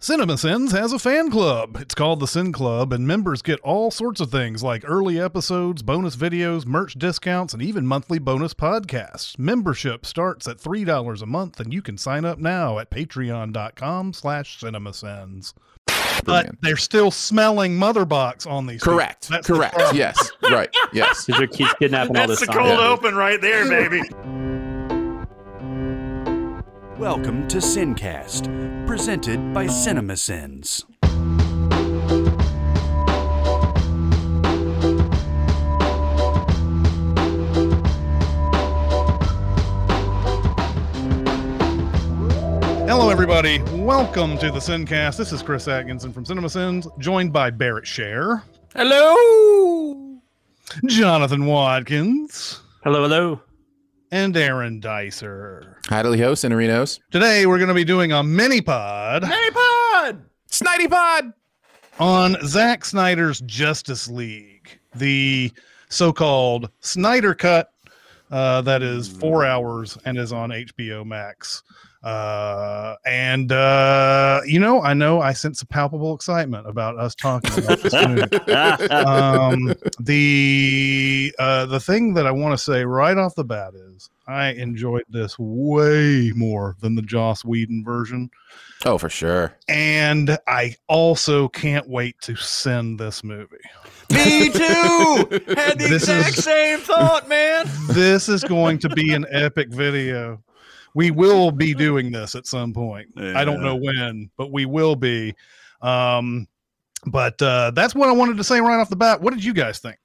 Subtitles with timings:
[0.00, 1.76] CinemaSins has a fan club.
[1.80, 5.82] It's called the Sin Club, and members get all sorts of things like early episodes,
[5.82, 9.36] bonus videos, merch discounts, and even monthly bonus podcasts.
[9.40, 14.60] Membership starts at $3 a month, and you can sign up now at patreon.com slash
[14.60, 15.52] cinemasins.
[16.24, 18.80] But they're still smelling Motherbox on these.
[18.80, 18.94] people.
[18.98, 19.28] Correct.
[19.28, 19.76] That's the Correct.
[19.94, 20.30] Yes.
[20.44, 20.70] Right.
[20.92, 21.24] Yes.
[21.26, 22.58] Because they keep kidnapping all That's this the time.
[22.66, 22.88] cold Yeah.
[22.88, 24.02] open right there, baby.
[26.98, 28.48] Welcome to Sincast,
[28.84, 30.82] presented by CinemaSins.
[42.88, 43.62] Hello, everybody.
[43.74, 45.18] Welcome to the Sincast.
[45.18, 48.42] This is Chris Atkinson from CinemaSins, joined by Barrett Share,
[48.74, 50.18] Hello.
[50.86, 53.40] Jonathan Watkins, Hello, hello.
[54.10, 55.76] And Aaron Dicer.
[55.88, 57.00] Hi, Hos and Arenos.
[57.10, 60.22] Today, we're going to be doing a mini pod Hey, pod.
[60.50, 61.32] Snidey Pod.
[61.98, 65.52] on Zack Snyder's Justice League, the
[65.88, 67.70] so called Snyder Cut
[68.30, 71.62] uh, that is four hours and is on HBO Max.
[72.02, 77.64] Uh, and, uh, you know, I know I sense a palpable excitement about us talking
[77.64, 78.36] about this movie.
[78.92, 84.10] um, the uh, the thing that I want to say right off the bat is
[84.28, 88.30] I enjoyed this way more than the Joss Whedon version,
[88.84, 89.54] Oh, for sure.
[89.68, 93.56] and I also can't wait to send this movie.
[94.12, 95.26] Me too.
[95.56, 97.66] Had the This exact is- same thought, man.
[97.88, 100.40] This is going to be an epic video.
[100.98, 103.06] We will be doing this at some point.
[103.16, 105.32] I don't know when, but we will be.
[105.80, 106.48] Um,
[107.06, 109.20] but uh, that's what I wanted to say right off the bat.
[109.20, 109.96] What did you guys think?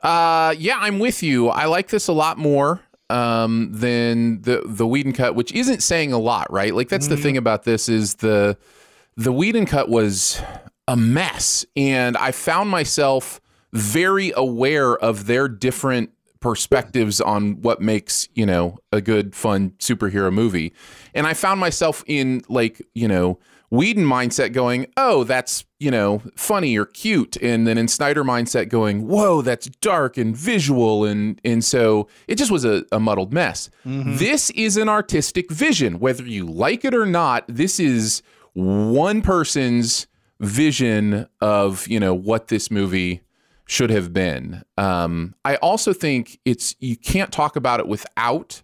[0.00, 1.48] Uh, yeah, I'm with you.
[1.48, 6.12] I like this a lot more um, than the the Whedon cut, which isn't saying
[6.12, 6.72] a lot, right?
[6.72, 8.56] Like that's the thing about this is the
[9.16, 10.40] the Whedon cut was
[10.86, 13.40] a mess, and I found myself
[13.72, 16.10] very aware of their different
[16.40, 20.72] perspectives on what makes you know a good fun superhero movie
[21.14, 23.38] and i found myself in like you know
[23.70, 27.36] Whedon mindset going, oh, that's, you know, funny or cute.
[27.36, 31.04] And then in Snyder mindset going, whoa, that's dark and visual.
[31.04, 33.68] And and so it just was a, a muddled mess.
[33.84, 34.16] Mm-hmm.
[34.16, 35.98] This is an artistic vision.
[35.98, 38.22] Whether you like it or not, this is
[38.54, 40.06] one person's
[40.40, 43.20] vision of, you know, what this movie
[43.68, 44.62] should have been.
[44.76, 48.62] Um, I also think it's you can't talk about it without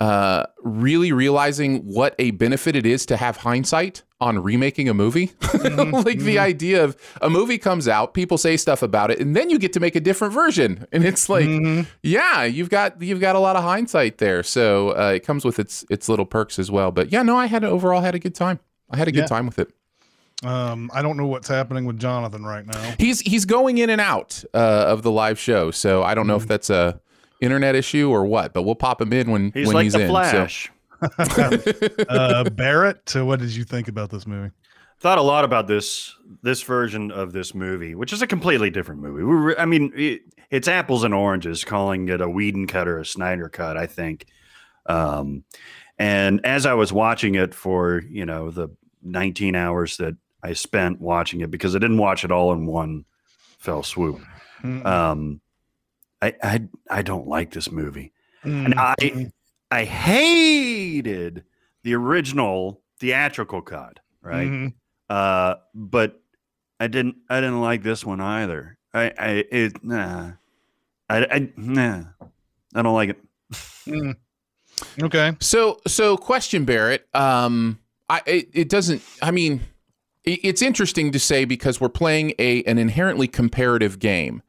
[0.00, 5.30] uh, really realizing what a benefit it is to have hindsight on remaking a movie.
[5.62, 9.50] like the idea of a movie comes out, people say stuff about it, and then
[9.50, 11.48] you get to make a different version, and it's like,
[12.02, 14.42] yeah, you've got you've got a lot of hindsight there.
[14.42, 16.90] So uh, it comes with its its little perks as well.
[16.90, 18.58] But yeah, no, I had overall had a good time.
[18.90, 19.26] I had a good Yeah.
[19.26, 19.70] time with it.
[20.42, 22.94] Um, I don't know what's happening with Jonathan right now.
[22.98, 26.36] He's he's going in and out uh, of the live show, so I don't know
[26.36, 27.00] if that's a
[27.40, 28.52] internet issue or what.
[28.52, 30.06] But we'll pop him in when He's when like he's the in.
[30.06, 30.12] So.
[30.12, 30.70] Flash.
[32.08, 34.50] Uh, Barrett, so what did you think about this movie?
[35.00, 39.02] Thought a lot about this this version of this movie, which is a completely different
[39.02, 39.22] movie.
[39.22, 42.98] We were, I mean, it, it's apples and oranges calling it a Whedon cut or
[42.98, 43.76] a Snyder cut.
[43.76, 44.26] I think.
[44.86, 45.44] Um,
[45.98, 48.68] and as I was watching it for you know the
[49.02, 53.04] 19 hours that I spent watching it because I didn't watch it all in one
[53.58, 54.20] fell swoop.
[54.62, 55.40] Mm, Um,
[56.22, 58.12] I, I I don't like this movie.
[58.44, 59.30] mm, and I
[59.70, 61.44] I hated
[61.82, 64.48] the original theatrical cut, right?
[64.50, 64.74] mhm.
[65.08, 66.20] Uh, but
[66.80, 68.78] I didn't I didn't like this one either.
[68.92, 70.32] I I it nah.
[71.08, 72.04] I I nah.
[72.74, 73.18] I don't like it.
[73.86, 74.16] Mm.
[75.02, 75.36] Okay.
[75.40, 77.06] So, so question, Barrett.
[77.14, 77.78] Um,
[78.08, 79.02] I it, it doesn't.
[79.22, 79.60] I mean, it,
[80.24, 84.42] it's interesting to say because we're playing a an inherently comparative game.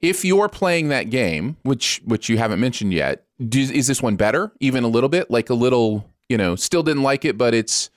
[0.00, 4.16] If you're playing that game, which which you haven't mentioned yet, do, is this one
[4.16, 4.52] better?
[4.60, 7.90] Even a little bit, like a little, you know, still didn't like it, but it's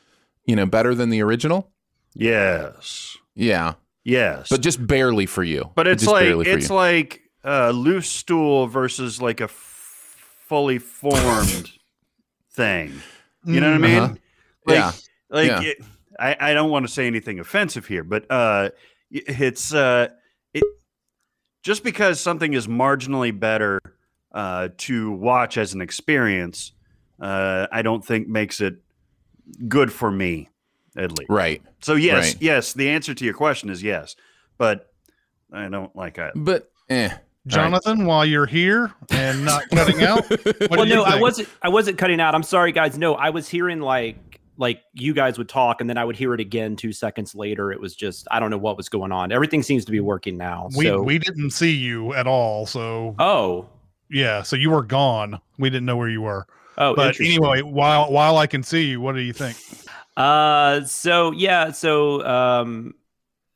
[0.45, 1.69] you know better than the original.
[2.15, 3.17] Yes.
[3.35, 4.47] Yeah, Yes.
[4.49, 5.71] but just barely for you.
[5.75, 6.75] But it's just like it's you.
[6.75, 10.17] like a loose stool versus like a f-
[10.47, 11.71] fully formed
[12.51, 12.93] thing.
[13.45, 13.97] You know what I mean?
[13.99, 14.15] Uh-huh.
[14.65, 14.91] Like, Yeah.
[15.29, 15.61] Like Yeah.
[15.61, 15.77] it,
[16.21, 18.69] I, I don't want to say anything offensive here, but uh,
[19.09, 20.09] it's uh,
[20.53, 20.63] it
[21.63, 23.79] just because something is marginally better
[24.31, 26.73] uh, to watch as an experience,
[27.19, 28.75] uh, I don't think makes it
[29.67, 30.49] good for me,
[30.95, 31.29] at least.
[31.29, 31.61] right.
[31.81, 32.41] So yes, Right.
[32.41, 34.15] yes, the answer to your question is yes,
[34.57, 34.91] but
[35.51, 36.33] I don't like it.
[36.35, 37.09] But eh.
[37.47, 41.49] Jonathan, while you're here and not cutting out, what well, do you no, I wasn't.
[41.63, 42.35] I wasn't cutting out.
[42.35, 42.99] I'm sorry, guys.
[42.99, 44.30] No, I was hearing like
[44.61, 47.71] like you guys would talk and then I would hear it again two seconds later.
[47.71, 49.31] It was just I don't know what was going on.
[49.31, 50.69] Everything seems to be working now.
[50.77, 53.67] We so we didn't see you at all, so oh
[54.09, 55.39] yeah, so you were gone.
[55.57, 56.45] We didn't know where you were.
[56.77, 59.57] oh but anyway, while while I can see you, what do you think?
[60.15, 62.93] Uh, so yeah, so um,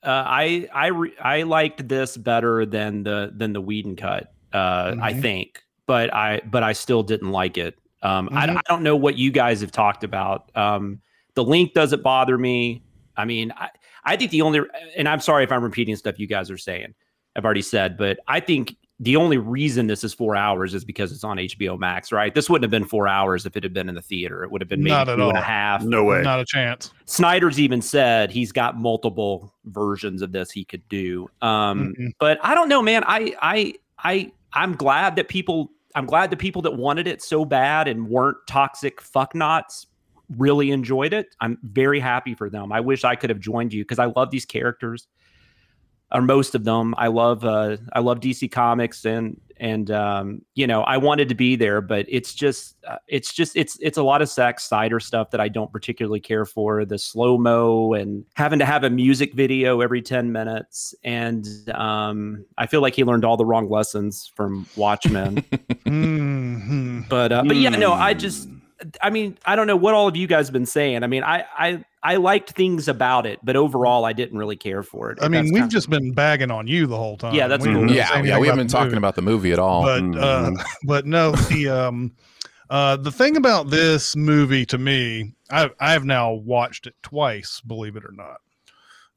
[0.04, 4.34] uh, I I re- I liked this better than the than the Whedon cut.
[4.54, 5.22] Uh, I Mhm.
[5.22, 7.78] think, but I but I still didn't like it.
[8.02, 8.58] Um, I, Mhm.
[8.58, 10.52] I don't know what you guys have talked about.
[10.56, 11.02] Um,
[11.34, 12.84] the link doesn't bother me.
[13.18, 13.70] I mean, I
[14.08, 14.62] I think the only
[14.96, 16.94] and I'm sorry if I'm repeating stuff you guys are saying.
[17.36, 21.12] I've already said, but I think the only reason this is four hours is because
[21.12, 22.34] it's on HBO Max, right?
[22.34, 24.44] This wouldn't have been four hours if it had been in the theater.
[24.46, 25.84] It would have been maybe Not at two and a half.
[25.84, 26.22] No way.
[26.22, 26.94] Not a chance.
[27.06, 31.28] Snyder's even said he's got multiple versions of this he could do.
[31.42, 32.12] Um, Mm-mm.
[32.20, 33.04] but I don't know, man.
[33.06, 37.46] I I I I'm glad that people I'm glad the people that wanted it so
[37.46, 39.86] bad and weren't toxic fucknots
[40.38, 41.36] really enjoyed it.
[41.40, 42.72] I'm very happy for them.
[42.72, 45.08] I wish I could have joined you because I love these characters.
[46.16, 46.96] Or most of them.
[46.98, 51.36] I love uh I love DC Comics and and um you know I wanted to
[51.36, 55.00] be there but it's just uh, it's just it's it's a lot of Zack Snyder
[55.00, 58.90] stuff that I don't particularly care for the slow mo and having to have a
[58.90, 63.70] music video every 10 minutes and um I feel like he learned all the wrong
[63.70, 65.36] lessons from Watchmen
[65.86, 67.08] Mhm.
[67.10, 68.48] but uh, but yeah no I just
[69.02, 71.24] I mean I don't know what all of you guys have been saying I mean
[71.24, 75.18] I I I liked things about it but overall I didn't really care for it
[75.22, 77.34] I mean, we've kind- just been bagging on you the whole time.
[77.34, 77.90] Yeah, that's We cool.
[77.92, 78.98] Yeah, yeah, we haven't been talking movie.
[78.98, 79.84] about the movie at all.
[79.84, 80.64] but uh, Mhm.
[80.86, 82.12] but no, the um,
[82.70, 87.62] uh, the thing about this movie to me, I I have now watched it twice,
[87.66, 88.38] believe it or not,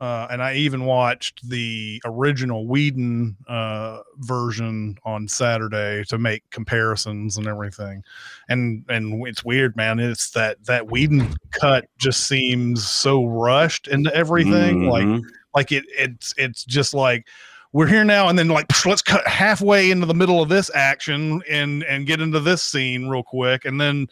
[0.00, 7.36] uh, and I even watched the original Whedon uh, version on Saturday to make comparisons
[7.36, 8.02] and everything,
[8.48, 9.98] and and it's weird, man.
[9.98, 15.22] It's that that Whedon cut just seems so rushed into everything, like Mhm.
[15.54, 17.26] like it it's it's just like
[17.72, 20.70] we're here now and then like psh, let's cut halfway into the middle of this
[20.74, 24.06] action and and get into this scene real quick and then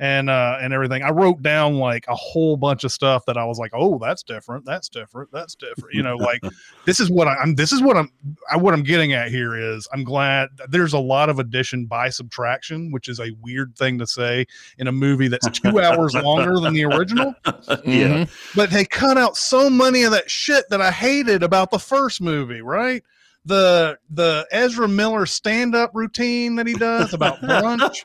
[0.00, 3.44] and uh and everything i wrote down like a whole bunch of stuff that i
[3.44, 6.40] was like oh that's different that's different that's different you know like
[6.86, 8.10] this is what I, i'm this is what i'm
[8.50, 12.10] I, what i'm getting at here is i'm glad there's a lot of addition by
[12.10, 14.46] subtraction which is a weird thing to say
[14.78, 17.52] in a movie that's two hours longer than the original yeah.
[17.88, 18.28] Mhm.
[18.54, 22.20] but they cut out so many of that shit that I hated about the first
[22.20, 23.02] movie, right?
[23.48, 28.04] The the Ezra Miller stand up routine that he does about brunch.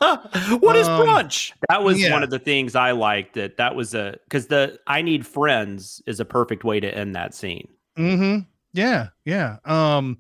[0.62, 1.52] what is Um, brunch?
[1.70, 2.14] That was Yeah.
[2.14, 3.34] one of the things I liked.
[3.36, 7.16] That that was a because the I need friends is a perfect way to end
[7.16, 7.68] that scene.
[7.98, 8.40] mm-hmm.
[8.74, 9.58] Yeah, yeah.
[9.66, 10.18] Um,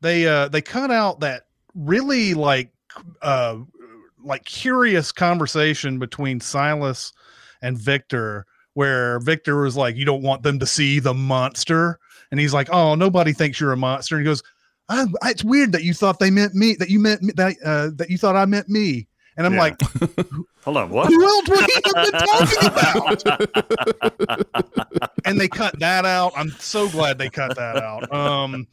[0.00, 1.42] they uh they cut out that
[1.74, 2.72] really like
[3.20, 3.58] uh
[4.24, 7.12] like curious conversation between Silas
[7.60, 11.98] and Victor where Victor was like, You don't want them to see the monster.
[12.30, 14.16] And he's like, Oh, nobody thinks you're a monster.
[14.16, 14.42] And he goes,
[14.88, 17.56] I, I, It's weird that you thought they meant me, that you meant me, that,
[17.64, 19.08] uh, that you thought I meant me.
[19.36, 19.60] And I'm Yeah.
[19.60, 19.80] like,
[20.64, 21.08] Hold on, what?
[21.08, 22.66] Who else would he have been talking
[24.36, 25.08] about?
[25.24, 26.32] and they cut that out.
[26.36, 28.12] I'm so glad they cut that out.
[28.12, 28.66] Um,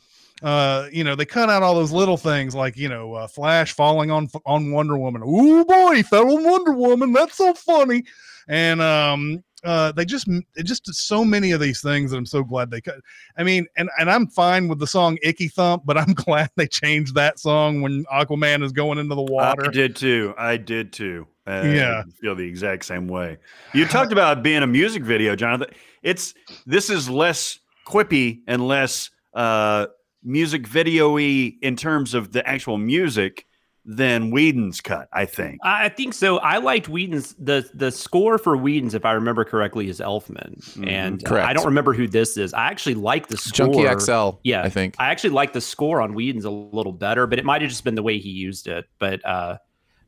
[0.43, 3.73] uh, you know, they cut out all those little things like you know, uh, Flash
[3.73, 5.21] falling on on Wonder Woman.
[5.25, 7.11] Oh boy, he fell on Wonder Woman.
[7.13, 8.03] That's so funny.
[8.47, 12.43] And um, uh, they just it just so many of these things that I'm so
[12.43, 12.95] glad they cut.
[13.37, 16.67] I mean, and and I'm fine with the song Icky Thump, but I'm glad they
[16.67, 19.67] changed that song when Aquaman is going into the water.
[19.67, 20.33] I did too.
[20.37, 21.27] I did too.
[21.47, 22.03] Uh, Yeah.
[22.05, 23.37] I feel the exact same way.
[23.73, 25.73] You talked about being a music video, Jonathan.
[26.03, 26.33] It's
[26.65, 29.87] this is less quippy and less uh,
[30.23, 33.45] music video-y in terms of the actual music
[33.91, 35.09] than Whedon's cut.
[35.11, 35.59] I think.
[35.63, 36.37] I I think so.
[36.37, 40.87] I liked Whedon's the the score for Whedon's, if I remember correctly, is Elfman, Mhm.
[40.87, 41.47] and uh, Correct.
[41.47, 42.53] I don't remember who this is.
[42.53, 43.73] I actually like the score.
[43.73, 44.37] Junkie XL.
[44.43, 44.61] Yeah.
[44.61, 44.93] I think.
[44.99, 47.83] I actually like the score on Whedon's a little better, but it might have just
[47.83, 48.85] been the way he used it.
[48.99, 49.57] But uh,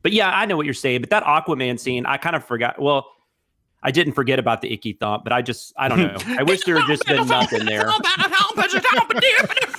[0.03, 1.01] but yeah, I know what you're saying.
[1.01, 2.79] But that Aquaman scene, I kind of forgot.
[2.79, 3.07] Well,
[3.83, 6.17] I didn't forget about the icky thump, but I just I don't know.
[6.37, 7.85] I wish there had just been nothing there.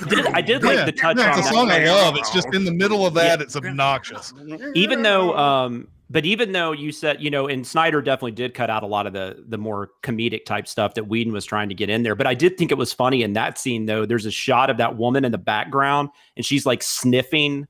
[0.09, 1.53] Did- I did like Yeah, the touch yeah, on it's a that.
[1.55, 2.17] song I love.
[2.17, 3.45] It's just in the middle of that, Yeah.
[3.45, 4.33] it's obnoxious.
[4.75, 8.69] even though um but even though you said you know and snyder definitely did cut
[8.69, 11.75] out a lot of the the more comedic type stuff that whedon was trying to
[11.75, 14.27] get in there but i did think it was funny in that scene though there's
[14.27, 17.67] a shot of that woman in the background and she's like sniffing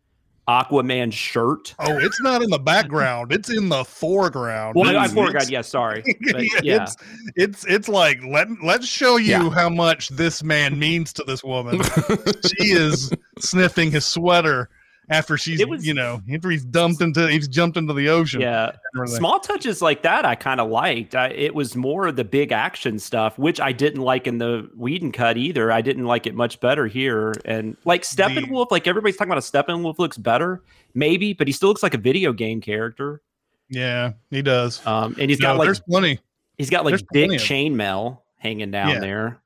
[0.49, 4.75] aquaman's shirt Oh, it's not in the background; it's in the foreground.
[4.75, 6.97] well i It's- forgot it's- yeah sorry but yeah it's
[7.37, 9.51] it's it's like let let's show you Yeah.
[9.51, 11.81] how much this man means to this woman.
[12.59, 14.69] she is sniffing his sweater,
[15.09, 18.41] after she's was- you know after he's dumped into he's jumped into the ocean.
[18.41, 18.73] Yeah,
[19.07, 21.15] small touches like that I kind of liked.
[21.15, 25.13] I, it was more the big action stuff, which I didn't like in the Whedon
[25.13, 25.73] cut either.
[25.73, 27.33] I didn't like it much better here.
[27.45, 30.63] And like Steppenwolf, like everybody's talking about a Steppenwolf looks better,
[30.95, 33.21] maybe, but he still looks like a video game character.
[33.69, 34.85] Yeah, he does.
[34.87, 36.19] Um, and he's No, got like there's plenty.
[36.59, 39.01] he's got like there's big chainmail hanging down Yeah.
[39.01, 39.42] there.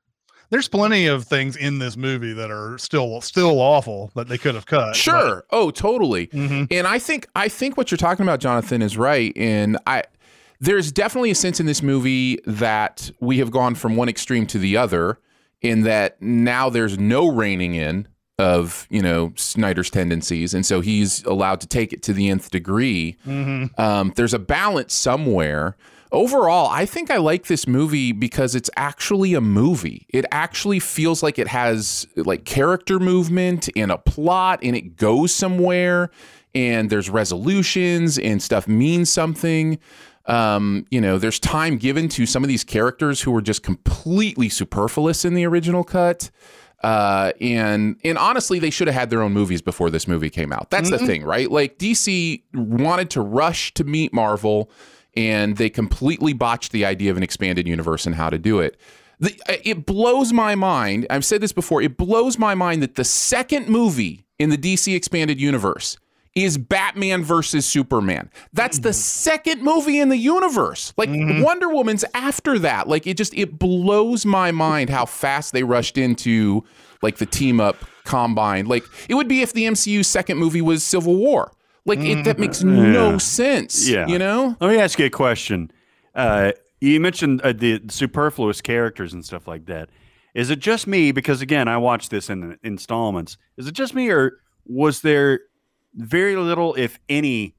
[0.49, 4.55] There's plenty of things in this movie that are still still awful that they could
[4.55, 4.95] have cut.
[4.95, 5.43] Sure.
[5.51, 6.25] Oh, totally.
[6.31, 9.33] hmm And I think I think what you're talking about, Jonathan, is right.
[9.35, 10.03] And I
[10.59, 14.57] there's definitely a sense in this movie that we have gone from one extreme to
[14.57, 15.19] the other,
[15.61, 18.07] in that now there's no reining in
[18.39, 22.49] of you know Snyder's tendencies, and so he's allowed to take it to the nth
[22.51, 23.17] degree.
[23.23, 25.75] hmm Um, there's a balance somewhere.
[26.11, 30.05] Overall, I think I like this movie because it's actually a movie.
[30.09, 35.33] It actually feels like it has like character movement and a plot and it goes
[35.33, 36.09] somewhere
[36.55, 39.79] and there's resolutions and stuff means something.
[40.27, 44.49] Um, you know, there's time given to some of these characters who were just completely
[44.49, 46.29] superfluous in the original cut.
[46.83, 50.53] Uh, and and honestly, they should have had their own movies before this movie came
[50.53, 50.69] out.
[50.69, 51.49] That's the thing, right?
[51.49, 54.69] Like DC wanted to rush to meet Marvel,
[55.17, 58.79] and they completely botched the idea of an expanded universe and how to do it.
[59.19, 61.07] The, uh, it blows my mind.
[61.09, 61.81] I've said this before.
[61.81, 65.97] It blows my mind that the second movie in the DC expanded universe
[66.35, 68.29] is Batman versus Superman.
[68.53, 68.93] That's the mm-hmm.
[68.93, 70.93] second movie in the universe.
[70.97, 71.41] Like mm-hmm.
[71.41, 72.87] Wonder Woman's after that.
[72.87, 76.63] Like it just it blows my mind how fast they rushed into
[77.01, 78.67] like the team up combine.
[78.67, 81.51] Like it would be if the MCU's second movie was Civil War.
[81.87, 83.17] Like it, that makes no Yeah.
[83.17, 83.87] sense.
[83.89, 84.07] Yeah.
[84.07, 84.55] You know?
[84.59, 85.71] Let me ask you a question.
[86.13, 86.51] Uh,
[86.81, 89.89] you mentioned uh, the superfluous characters and stuff like that.
[90.35, 91.11] Is it just me?
[91.11, 93.37] Because again, I watched this in installments.
[93.57, 95.39] Is it just me, or was there
[95.95, 97.55] very little, if any,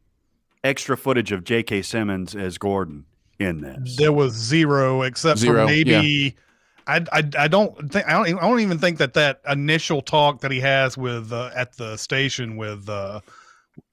[0.63, 1.83] extra footage of J.K.
[1.83, 3.07] Simmons as Gordon
[3.41, 3.97] in this?
[3.97, 5.91] There was zero, except Zero, for maybe.
[5.91, 6.31] Yeah.
[6.87, 10.41] I, I, I don't think I don't, I don't even think that that initial talk
[10.43, 13.21] that he has with uh, at the station with uh,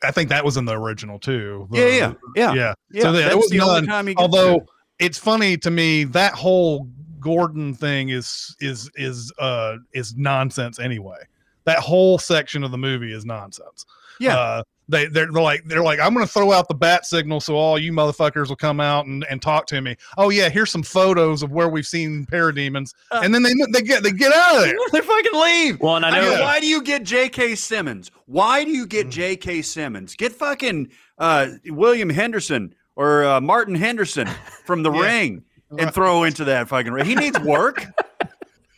[0.04, 1.68] I think that was in the original too.
[1.72, 2.74] yeah, The- yeah, yeah, yeah.
[2.92, 3.02] yeah.
[3.04, 4.66] So that's was the only none, time Although to-
[5.00, 6.88] it's funny to me that whole
[7.20, 11.18] Gordon thing is is is uh is nonsense anyway.
[11.66, 13.86] That whole section of the movie is nonsense.
[14.20, 17.06] yeah, Uh, they they're, they're like they're like I'm going to throw out the bat
[17.06, 19.96] signal so all you motherfuckers will come out and, and talk to me.
[20.18, 23.82] Oh yeah, here's some photos of where we've seen parademons, Uh, and then they they
[23.82, 24.76] get they get out of there.
[24.92, 25.80] they fucking leave.
[25.80, 27.56] Well, and I I mean, why do you get J.K.
[27.56, 28.12] Simmons?
[28.26, 28.90] Why do you Mm.
[28.90, 29.62] get J.K.
[29.64, 30.16] Simmons?
[30.16, 34.28] Get fucking uh, William Henderson or uh, Martin Henderson
[34.66, 35.02] from The Yeah.
[35.02, 35.44] Ring
[35.80, 37.06] and throw into that fucking ring.
[37.06, 37.86] He needs work.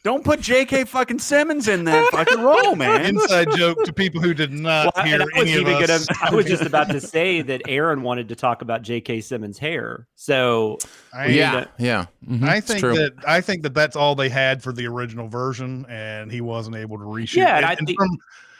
[0.07, 0.85] Don't put J.K.
[0.85, 3.03] fucking Simmons in that fucking role, man.
[3.05, 5.99] Inside joke to people who did not Well, hear I was any of even gonna.
[6.21, 9.19] I was just about to say that Aaron wanted to talk about J.K.
[9.19, 10.07] Simmons' hair.
[10.15, 10.77] So
[11.13, 11.65] I, Yeah.
[11.77, 12.05] Yeah.
[12.25, 12.47] Mhm.
[12.47, 16.31] I think that I think that that's all they had for the original version, and
[16.31, 17.35] he wasn't able to reshoot.
[17.35, 17.67] Yeah, and it.
[17.67, 18.17] I And think- from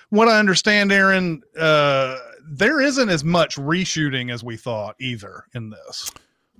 [0.10, 5.70] what I understand, Aaron, uh, there isn't as much reshooting as we thought either in
[5.70, 6.12] this.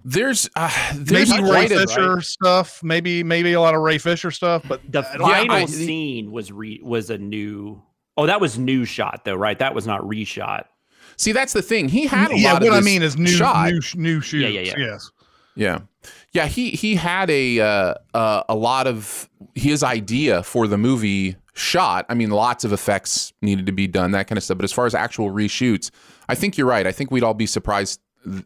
[0.10, 3.98] There's uh, there's maybe Ray quite a Fisher stuff, maybe maybe a lot of Ray
[3.98, 7.82] Fisher stuff, but the I don't- final I- scene was re was a new.
[8.16, 9.60] Oh, that was new shot though, right?
[9.60, 10.64] That was not reshot.
[11.18, 11.90] See, that's the thing.
[11.90, 13.70] He had a yeah, lot what of I mean is new shot.
[13.70, 14.54] new new shoots.
[14.54, 14.74] yeah, yeah.
[14.78, 15.12] Yes.
[15.56, 15.80] Yeah,
[16.32, 16.46] yeah.
[16.48, 22.06] He he had a uh, uh, a lot of his idea for the movie shot.
[22.10, 24.58] I mean, lots of effects needed to be done, that kind of stuff.
[24.58, 25.90] But as far as actual reshoots,
[26.30, 26.86] I think you're right.
[26.88, 28.00] I think we'd all be surprised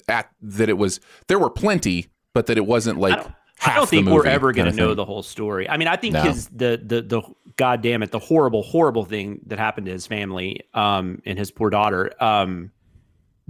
[0.07, 3.15] at that it was there were plenty, but that it wasn't like.
[3.15, 3.31] don't-
[3.63, 5.69] I don't think we're ever going to know the whole story.
[5.69, 6.23] I mean, I think No.
[6.23, 7.21] his the the the
[7.57, 11.69] goddamn it, the horrible horrible thing that happened to his family um and his poor
[11.69, 12.71] daughter um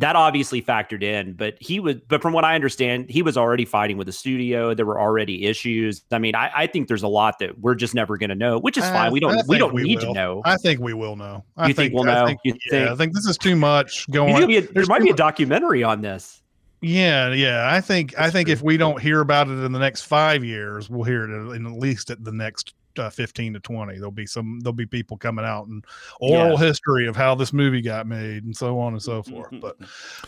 [0.02, 3.66] that obviously factored in, but he was but from what I understand, he was already
[3.66, 4.74] fighting with the studio.
[4.74, 6.04] There were already issues.
[6.12, 8.60] I mean, I, I think there's a lot that we're just never going to know,
[8.60, 9.12] which is I- fine.
[9.12, 10.42] We don't we don't we need to know.
[10.46, 11.44] I think we will know.
[11.58, 12.26] I You think we'll I know?
[12.28, 14.36] think- You yeah, I think- think this is too much going.
[14.36, 16.42] think a- there might be a documentary on this.
[16.82, 17.70] Yeah, yeah.
[17.72, 20.90] I think I think if we don't hear about it in the next five years,
[20.90, 23.96] we'll hear it in at least at the next uh, fifteen to twenty.
[23.96, 24.60] There'll be some.
[24.62, 25.86] There'll be people coming out and
[26.20, 29.54] oral history of how this movie got made and so on and so forth.
[29.62, 29.78] But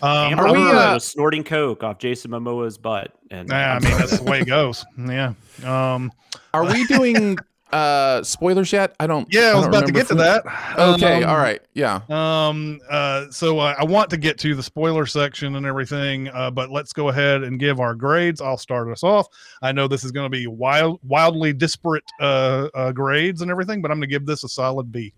[0.01, 3.98] um, are we, uh, was snorting coke off Jason Momoa's butt, and yeah, I mean
[3.98, 4.86] that's the way it goes.
[4.98, 5.34] Yeah.
[5.63, 6.12] Um,
[6.53, 7.38] Are we doing
[7.74, 8.96] uh spoilers yet?
[9.00, 9.27] I don't.
[9.34, 10.46] yeah, I was about to get to that.
[10.77, 12.01] Okay, Um, all right, yeah.
[12.10, 12.80] Um.
[12.89, 13.25] Uh.
[13.32, 16.30] So uh, I want to get to the spoiler section and everything.
[16.30, 16.51] Uh.
[16.51, 18.39] But let's go ahead and give our grades.
[18.42, 19.27] I'll start us off.
[19.62, 23.82] I know this is going to be wild, wildly disparate uh, uh grades and everything,
[23.82, 25.13] but I'm going to give this a solid B.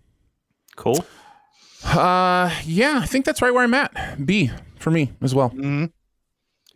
[0.76, 1.04] cool.
[1.84, 4.26] Uh, yeah, I think that's right where I'm at.
[4.26, 5.50] B for me as well.
[5.50, 5.92] Mhm.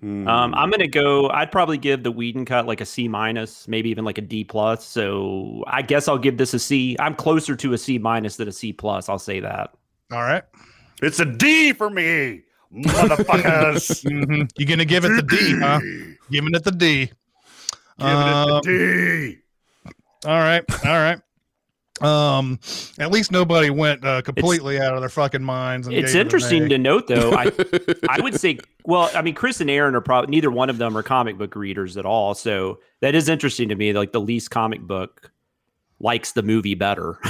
[0.01, 0.27] Hmm.
[0.27, 1.29] Um, I'm gonna go.
[1.29, 4.45] I'd probably give the Whedon cut like a C minus, maybe even like a D
[4.45, 4.85] plus.
[4.87, 6.97] So I guess I'll give this a C.
[6.99, 9.09] I'm closer to a C minus than a C plus.
[9.11, 9.75] I'll say that.
[10.11, 10.43] All right.
[11.03, 12.43] it's a D for me,
[12.75, 14.05] motherfuckers.
[14.11, 14.51] Mhm.
[14.57, 15.81] You gonna give it the D, huh?
[16.31, 17.11] Giving it the D.
[17.99, 19.39] Giving it Um, the D.
[20.27, 21.19] All right, all right.
[22.03, 22.59] Um,
[22.99, 25.87] at least nobody went uh, completely out of their fucking minds.
[25.87, 27.33] And It's gave it an interesting to note, though.
[27.33, 27.51] I
[28.09, 30.97] I would say, well, I mean, Chris and Aaron are probably neither one of them
[30.97, 32.35] are comic book readers at all.
[32.35, 33.93] So that is interesting to me.
[33.93, 35.31] Like the least comic book
[35.99, 37.19] likes the movie better.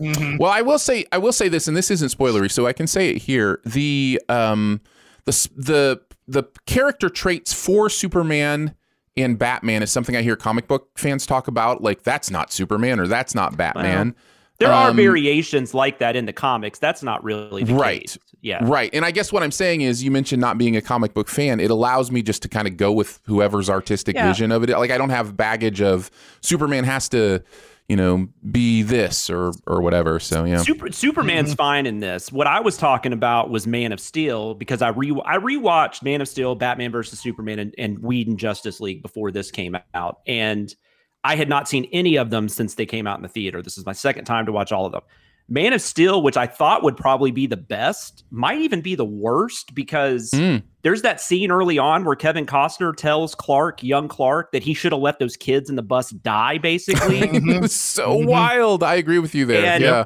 [0.00, 0.38] Mhm.
[0.38, 2.86] Well, I will say I will say this, and this isn't spoilery, so I can
[2.86, 3.60] say it here.
[3.66, 4.80] The um
[5.26, 8.74] the the the character traits for Superman
[9.22, 11.82] and Batman is something I hear comic book fans talk about.
[11.82, 14.14] Like that's not Superman or that's not Batman.
[14.58, 16.78] There are Um, variations like that in the comics.
[16.78, 18.02] That's not really the Right.
[18.02, 18.18] case.
[18.42, 18.58] Yeah.
[18.62, 18.90] Right.
[18.92, 21.60] And I guess what I'm saying is you mentioned not being a comic book fan.
[21.60, 24.28] It allows me just to kind of go with whoever's artistic Yeah.
[24.28, 24.68] vision of it.
[24.76, 26.10] Like I don't have baggage of
[26.42, 27.42] Superman has to,
[27.90, 30.20] you know, be this or or whatever.
[30.20, 30.58] So yeah.
[30.58, 31.56] Super, Superman's mm-hmm.
[31.56, 32.30] fine in this.
[32.30, 36.20] What I was talking about was Man of Steel because I re I rewatched Man
[36.20, 40.72] of Steel, Batman versus Superman, and, and Whedon Justice League before this came out, and
[41.24, 43.60] I had not seen any of them since they came out in the theater.
[43.60, 45.02] This is my second time to watch all of them.
[45.52, 49.04] Man of Steel, which I thought would probably be the best, might even be the
[49.04, 50.62] worst because Mm.
[50.82, 54.92] there's that scene early on where Kevin Costner tells Clark, young Clark, that he should
[54.92, 57.18] have let those kids in the bus die, basically.
[57.64, 58.26] It's so Mhm.
[58.26, 58.82] wild.
[58.84, 59.64] I agree with you there.
[59.66, 60.04] And- yeah.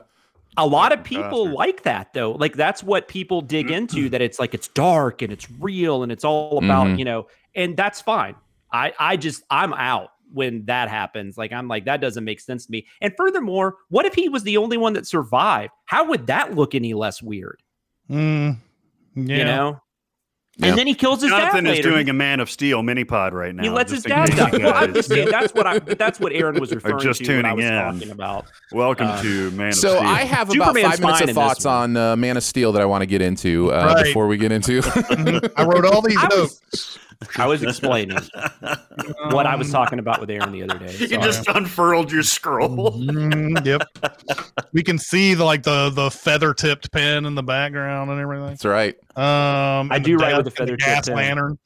[0.56, 1.54] a lot of people Costner.
[1.54, 5.32] like that though like that's what people dig into that it's like it's dark and
[5.32, 6.98] it's real and it's all about Mhm.
[7.00, 8.36] you know and that's fine
[8.72, 12.66] i i just i'm out when that happens like i'm like that doesn't make sense
[12.66, 16.26] to me and furthermore what if he was the only one that survived how would
[16.26, 17.62] that look any less weird
[18.10, 18.58] Mm,
[19.14, 19.36] yeah.
[19.38, 19.80] you know
[20.58, 20.68] Yeah.
[20.68, 21.90] and then he kills his Jonathan dad is later.
[21.90, 23.62] doing a Man of Steel mini pod right now.
[23.64, 24.58] he lets his just in dad die.
[24.58, 27.44] Well, I'm just saying that's what I that's what Aaron was referring just to when
[27.44, 28.00] I tuning was in.
[28.00, 28.46] talking about.
[28.72, 29.90] Welcome Um, to Man of Steel.
[29.92, 32.82] So I have about Superman's five minutes of thoughts on uh, Man of Steel that
[32.82, 34.04] I want to get into uh, Right.
[34.04, 34.80] before we get into.
[35.56, 36.98] I wrote all these I notes.
[37.26, 38.16] Was, I was explaining
[39.30, 40.92] what I was Um, talking about with Aaron the other day.
[40.98, 42.92] you so- just unfurled your scroll.
[42.92, 43.82] mm, yep.
[44.72, 48.46] We can see the like the the feather tipped pen in the background and everything.
[48.48, 48.94] That's right.
[49.16, 51.16] Um, I do write gas- with the and feather-tipped gas pen.
[51.16, 51.58] lantern.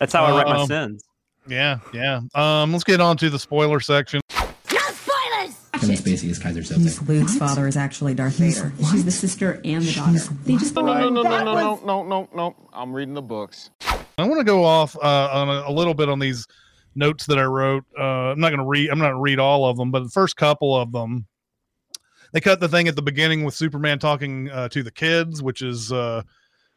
[0.00, 1.04] That's how I write my Um, sins.
[1.48, 2.20] Yeah, yeah.
[2.34, 4.20] Um, let's get on to the spoiler section.
[4.30, 7.06] Kevin Spacey is Keyser He's Soze.
[7.06, 8.72] Luke's father is actually Darth Vader.
[8.90, 10.18] She's the sister and the daughter.
[10.44, 12.56] They just No, no, no, no, no, no, no, no, no.
[12.72, 13.70] I'm reading the books.
[14.18, 16.46] I want to go off uh, on a, a little bit on these
[16.94, 17.84] notes that I wrote.
[17.98, 18.88] Uh, I'm not going to read.
[18.90, 21.26] I'm not going to read all of them, but the first couple of them,
[22.32, 25.60] they cut the thing at the beginning with Superman talking uh, to the kids, which
[25.60, 26.22] is uh,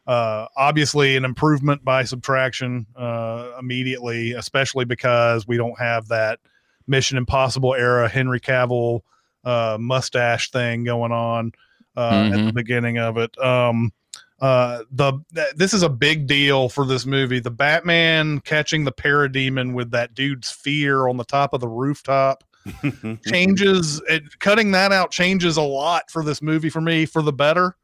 [0.06, 6.40] uh, obviously an improvement by subtraction uh, immediately, especially because we don't have that
[6.86, 9.00] Mission Impossible era Henry Cavill
[9.44, 11.52] uh, mustache thing going on
[11.96, 12.54] uh, at the Mhm.
[12.54, 13.36] beginning of it.
[13.42, 13.92] Um,
[14.40, 17.40] uh, the th- this is a big deal for this movie.
[17.40, 22.44] The Batman catching the parademon with that dude's fear on the top of the rooftop
[23.26, 27.32] changes it cutting that out changes a lot for this movie for me for the
[27.32, 27.74] better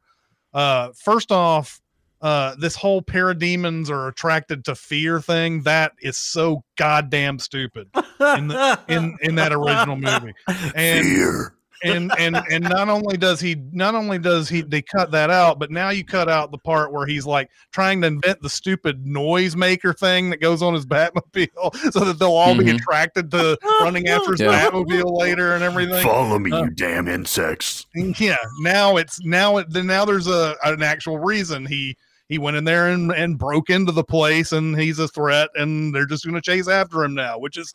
[0.53, 1.81] uh first off
[2.21, 7.89] uh this whole parademons are attracted to fear thing that is so goddamn stupid
[8.19, 10.33] in the in in that original movie
[10.75, 11.53] and Fear.
[11.83, 15.59] And and and not only does he not only does he they cut that out
[15.59, 19.05] but now you cut out the part where he's like trying to invent the stupid
[19.05, 22.75] noisemaker thing that goes on his batmobile so that they'll all be Mhm.
[22.75, 24.69] attracted to running after his Yeah.
[24.69, 27.85] batmobile later and everything Follow me, Uh, you damn insects.
[27.95, 31.95] yeah now it's now it then now there's a an actual reason he
[32.29, 35.95] he went in there and, and broke into the place and he's a threat and
[35.95, 37.73] they're just going to chase after him now which is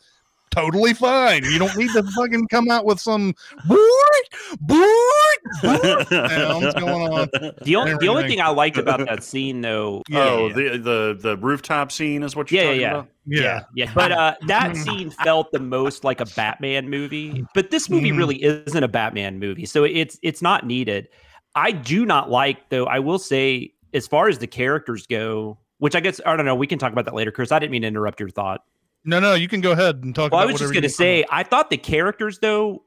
[0.53, 3.33] totally fine you don't need to fucking come out with some
[3.67, 3.77] boy
[4.61, 4.77] boy
[5.61, 7.29] sounds going on
[7.63, 11.17] The only, the only thing I liked about that scene, though, Oh, yeah, the the
[11.19, 13.07] the rooftop scene is what you're yeah, talking yeah, about.
[13.25, 13.91] yeah, yeah yeah.
[13.93, 17.45] But uh, that scene felt the most like a Batman movie.
[17.53, 18.17] But this movie Mhm.
[18.17, 21.07] really isn't a Batman movie, so it's it's not needed.
[21.55, 22.85] I do not like, though.
[22.85, 26.55] I will say, as far as the characters go, which I guess I don't know.
[26.55, 27.51] We can talk about that later, Chris.
[27.51, 28.61] I didn't mean to interrupt your thought.
[29.05, 31.25] No no you can go ahead and talk Well, I was just going to say,
[31.31, 32.83] I thought the characters, though,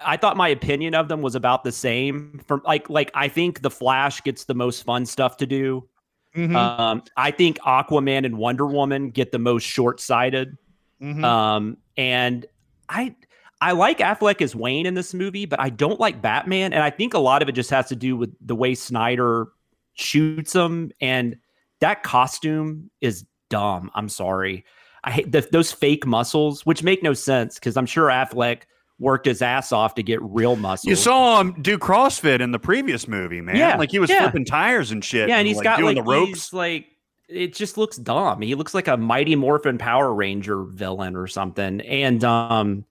[0.00, 2.40] I thought my opinion of them was about the same.
[2.46, 5.88] From like, like I think the Flash gets the most fun stuff to do.
[6.36, 10.56] Mhm, Um, I think Aquaman and Wonder Woman get the most short sighted.
[11.02, 11.24] mhm.
[11.24, 12.46] Um, and
[12.88, 13.14] I,
[13.60, 16.72] I like Affleck as Wayne in this movie, but I don't like Batman.
[16.72, 19.48] And I think a lot of it just has to do with the way Snyder
[19.94, 20.92] shoots him.
[21.00, 21.36] And
[21.80, 23.90] that costume is dumb.
[23.94, 24.64] I'm sorry.
[25.04, 28.62] I hate the, those fake muscles, which make no sense because I'm sure Affleck
[28.98, 30.88] worked his ass off to get real muscles.
[30.88, 33.56] You saw him do CrossFit in the previous movie, man.
[33.56, 34.22] Yeah, like he was yeah.
[34.22, 35.28] flipping tires and shit.
[35.28, 36.30] yeah, and he's like, got doing like the ropes.
[36.30, 36.86] these, like
[37.30, 38.42] it just looks dumb.
[38.42, 41.80] He looks like a Mighty Morphin Power Ranger villain or something.
[41.80, 42.84] And um,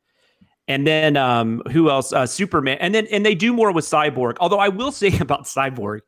[0.67, 2.13] and then um, who else?
[2.13, 2.78] Uh, Superman.
[2.80, 4.38] And then and they do more with Cyborg.
[4.39, 6.00] Although I will say about Cyborg,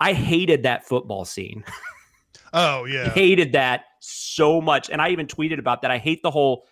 [0.00, 1.64] I hated that football scene.
[2.54, 3.10] Oh yeah.
[3.10, 4.88] hated that so much.
[4.88, 5.90] And I even tweeted about that.
[5.90, 6.64] I hate the whole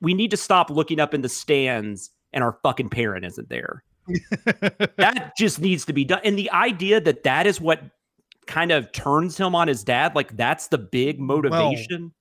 [0.00, 3.82] we need to stop looking up in the stands and our fucking parent isn't there.
[4.96, 6.20] that just needs to be done.
[6.24, 7.82] And the idea that that is what
[8.46, 12.12] kind of turns him on his dad, like that's the big motivation.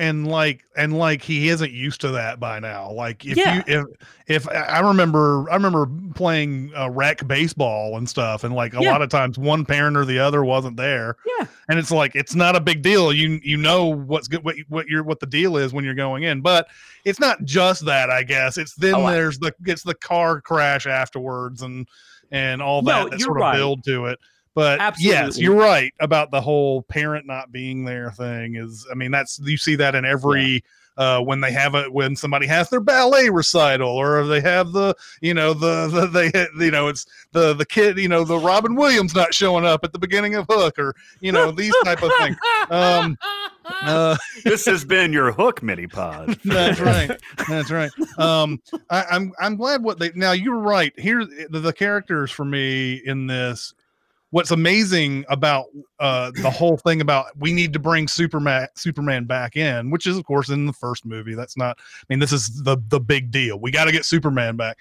[0.00, 3.62] And like and like he isn't used to that by now like if Yeah.
[3.68, 3.84] you if
[4.26, 8.90] if i remember i remember playing uh, rec baseball and stuff and like a Yeah.
[8.90, 11.46] lot of times one parent or the other wasn't there Yeah.
[11.68, 14.88] and it's like it's not a big deal you you know what's good what what
[14.88, 16.66] you're what the deal is when you're going in but
[17.04, 20.40] it's not just that i guess it's then Oh, I- there's the it's the car
[20.40, 21.86] crash afterwards and
[22.32, 23.54] and all No, that that sort of right.
[23.54, 24.18] build to it
[24.54, 28.56] but yes, you're right about the whole parent not being there thing.
[28.56, 30.62] Is I mean that's you see that in every
[30.96, 34.94] uh, when they have a when somebody has their ballet recital or they have the
[35.20, 38.76] you know the, the they you know it's the the kid you know the Robin
[38.76, 42.12] Williams not showing up at the beginning of Hook or you know these type of
[42.20, 42.36] things.
[42.70, 43.18] Um,
[43.64, 46.38] uh, this has been your hook mini pod.
[46.44, 47.10] that's right.
[47.48, 47.90] That's right.
[48.18, 50.32] Um, I, I'm I'm glad what they now.
[50.32, 50.92] You're right.
[50.98, 53.74] Here, the, the characters for me in this.
[54.34, 55.66] What's amazing about
[56.00, 60.18] uh, the whole thing about we need to bring Superman Superman back in, which is
[60.18, 61.36] of course in the first movie.
[61.36, 61.78] That's not.
[61.78, 63.60] I mean, this is the the big deal.
[63.60, 64.78] We got to get Superman back.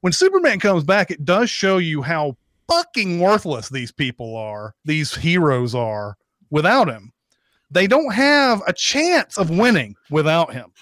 [0.00, 4.74] When Superman comes back, it does show you how fucking worthless these people are.
[4.84, 6.16] These heroes are
[6.50, 7.12] without him.
[7.70, 10.72] They don't have a chance of winning without him.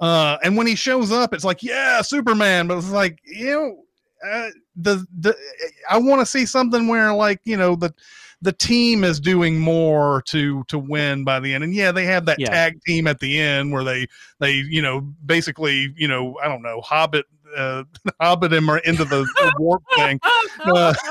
[0.00, 2.66] Uh, and when he shows up, it's like, yeah, Superman.
[2.66, 3.84] But it's like, you know,
[4.24, 5.36] uh, the the
[5.88, 7.94] I want to see something where like you know the
[8.42, 11.64] the team is doing more to to win by the end.
[11.64, 12.50] And yeah, they have that Yeah.
[12.50, 14.06] tag team at the end where they
[14.38, 17.26] they you know basically you know I don't know Hobbit.
[17.56, 17.84] Uh,
[18.20, 20.20] hobbit him into the, the warp thing.
[20.64, 20.94] Uh,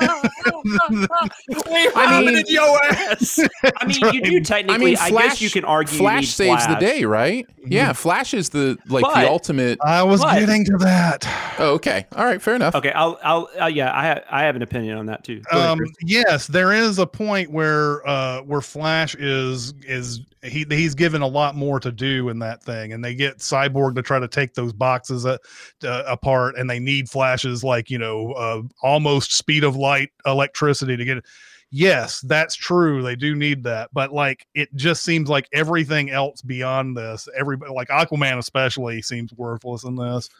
[1.96, 3.38] I mean, your ass.
[3.78, 4.74] I mean, you do technically.
[4.74, 5.98] I, mean, I guess you can argue.
[5.98, 7.46] Flash need saves the day, right?
[7.66, 9.78] Yeah, Flash is the like But- the ultimate.
[9.84, 11.26] I was But- getting to that.
[11.58, 12.74] Oh, okay, all right, fair enough.
[12.74, 15.40] Okay, I'll, I'll, uh, yeah, I, ha- I have an opinion on that too.
[15.50, 20.64] Go ahead, um yes there is a point where uh where flash is is he
[20.70, 24.02] he's given a lot more to do in that thing and they get cyborg to
[24.02, 25.36] try to take those boxes uh,
[25.84, 30.96] uh, apart and they need flashes like you know uh almost speed of light electricity
[30.96, 31.24] to get it.
[31.72, 36.42] Yes that's true they do need that but like it just seems like everything else
[36.42, 40.28] beyond this everybody like aquaman especially seems worthless in this.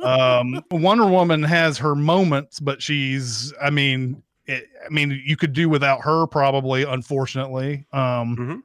[0.00, 5.52] Um wonder woman has her moments but she's i mean it, i mean you could
[5.52, 7.84] do without her probably unfortunately.
[7.92, 8.62] Um Mhm.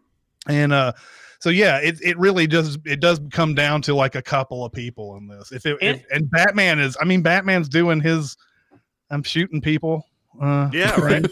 [0.48, 0.92] And uh
[1.40, 4.72] so yeah it, it really does it does come down to like a couple of
[4.72, 8.38] people in this if it And- if, and batman is i mean batman's doing his
[9.10, 10.06] i'm shooting people
[10.42, 11.24] uh Yeah, right.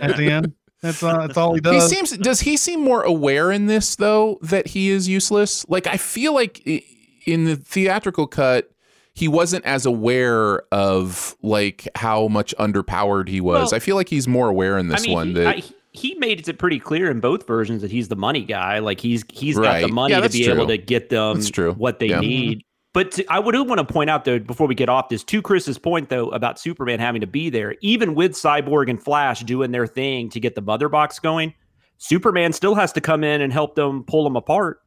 [0.00, 1.72] at the end that's uh that's all he does.
[1.74, 2.16] He does seems.
[2.22, 5.68] Does he seem more aware in this though that he is useless?
[5.68, 6.64] Like I feel like
[7.26, 8.70] in the theatrical cut,
[9.12, 13.72] he wasn't as aware of like how much underpowered he was.
[13.72, 15.26] Well, I feel like he's more aware in this I mean, one.
[15.26, 15.62] he, that I,
[15.98, 18.78] he made it pretty clear in both versions that he's the money guy.
[18.78, 21.72] Like he's he's got the money Yeah, to that's be able to get them true.
[21.74, 22.20] what they Yeah.
[22.20, 22.62] need.
[22.94, 25.42] But to, I would want to point out though before we get off this to
[25.42, 29.70] Chris's point though about Superman having to be there, even with Cyborg and Flash doing
[29.72, 31.52] their thing to get the mother box going,
[31.98, 34.80] Superman still has to come in and help them pull them apart.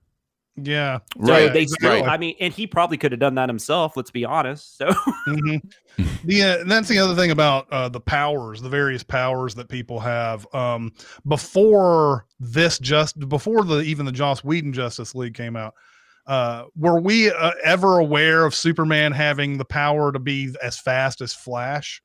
[0.63, 2.03] Yeah So right, they still, right.
[2.05, 3.95] I mean, and he probably could have done that himself.
[3.97, 4.77] Let's be honest.
[4.77, 4.89] So
[5.27, 5.61] Mhm.
[6.23, 9.99] the uh, that's the other thing about uh, the powers, the various powers that people
[9.99, 10.47] have.
[10.53, 10.93] Um,
[11.27, 15.73] before this, just before the even the Joss Whedon Justice League came out,
[16.27, 21.21] uh, were we uh, ever aware of Superman having the power to be as fast
[21.21, 22.01] as Flash?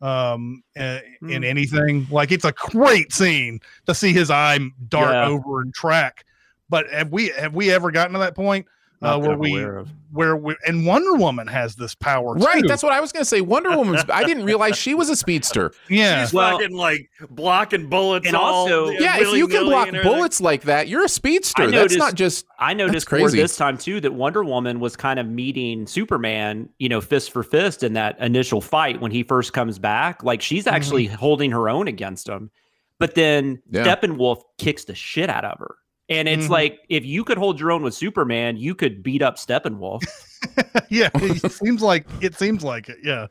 [0.00, 1.44] Um, uh, in Hmm.
[1.44, 5.26] anything like it's a great scene to see his eye dart Yeah.
[5.28, 6.24] over and track.
[6.68, 8.66] But have we have we ever gotten to that point?
[9.00, 9.88] Uh, that where I'm we of.
[10.10, 12.66] where we and Wonder Woman has this power Right, too.
[12.66, 13.40] that's what I was going to say.
[13.40, 14.02] Wonder Woman's.
[14.12, 15.70] I didn't realize she was a speedster.
[15.88, 16.24] yeah.
[16.24, 18.26] She's Well- fucking like blocking bullets.
[18.26, 21.62] And all, also- Yeah, if you can block bullets like that, you're a speedster.
[21.62, 22.44] I That's not just.
[22.58, 23.38] I noticed crazy.
[23.40, 27.44] this time too that Wonder Woman was kind of meeting Superman, you know, fist for
[27.44, 30.24] fist in that initial fight when he first comes back.
[30.24, 32.50] Like she's actually holding her own against him.
[32.98, 33.84] But then Yeah.
[33.84, 35.76] Steppenwolf kicks the shit out of her.
[36.08, 36.50] And it's Mhm.
[36.50, 40.02] like if you could hold your own with Superman, you could beat up Steppenwolf.
[40.88, 42.98] yeah, it seems like it seems like it.
[43.02, 43.26] Yeah,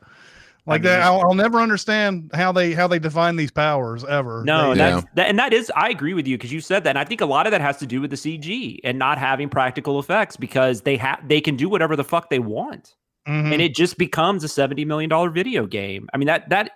[0.66, 1.02] like mean- that.
[1.02, 4.44] I'll, I'll never understand how they how they define these powers ever.
[4.44, 4.90] No, They- Yeah.
[4.96, 7.04] that's that, and that is I agree with you because you said that, and I
[7.04, 9.98] think a lot of that has to do with the CG and not having practical
[9.98, 12.94] effects because they have they can do whatever the fuck they want.
[13.26, 13.52] Mhm.
[13.52, 16.08] and it just becomes a 70 million dollar video game.
[16.14, 16.70] I mean that that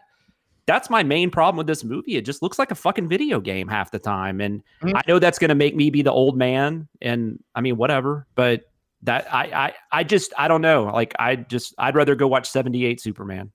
[0.67, 2.17] that's my main problem with this movie.
[2.17, 4.41] It just looks like a fucking video game half the time.
[4.41, 4.95] And Mm.
[4.97, 8.27] I know that's going to make me be the old man and I mean whatever,
[8.35, 8.69] but
[9.03, 10.85] that I I I just I don't know.
[10.85, 13.51] Like I just I'd rather go watch 78 Superman.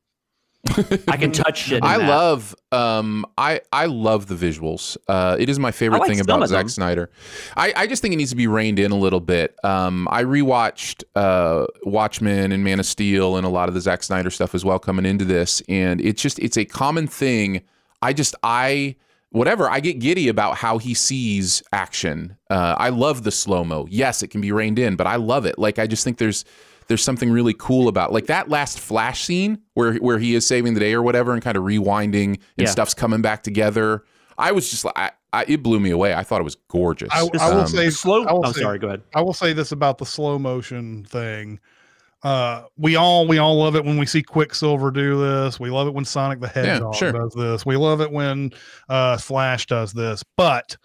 [1.08, 1.84] I can touch shit.
[1.84, 2.08] I that.
[2.08, 4.98] love um I I love the visuals.
[5.08, 6.70] Uh it is my favorite like thing about Zack.
[6.70, 7.10] Snyder.
[7.56, 9.56] I, I just think it needs to be reined in a little bit.
[9.64, 14.04] Um I rewatched uh Watchmen and Man of Steel and a lot of the Zack
[14.04, 17.62] Snyder stuff as well coming into this and it's just it's a common thing.
[18.02, 18.96] I just I
[19.30, 22.36] whatever I get giddy about how he sees action.
[22.50, 23.88] Uh I love the slow-mo.
[23.90, 25.58] Yes, it can be reined in, but I love it.
[25.58, 26.44] Like I just think there's
[26.88, 30.74] there's something really cool about like that last flash scene where where he is saving
[30.74, 32.66] the day or whatever and kind of rewinding and Yeah.
[32.70, 34.04] stuff's coming back together.
[34.38, 36.14] I was just like, I, I, it blew me away.
[36.14, 37.10] I thought it was gorgeous.
[37.12, 38.24] I, I will Um, say slow.
[38.26, 38.78] I will Oh, say- sorry.
[38.80, 39.02] Go ahead.
[39.16, 41.60] I will say this about the slow motion thing.
[42.24, 45.60] Uh, we all we all love it when we see Quicksilver do this.
[45.60, 47.12] We love it when Sonic the Hedgehog sure.
[47.12, 47.66] does this.
[47.66, 48.52] We love it when
[48.90, 50.24] uh, Flash does this.
[50.36, 50.78] But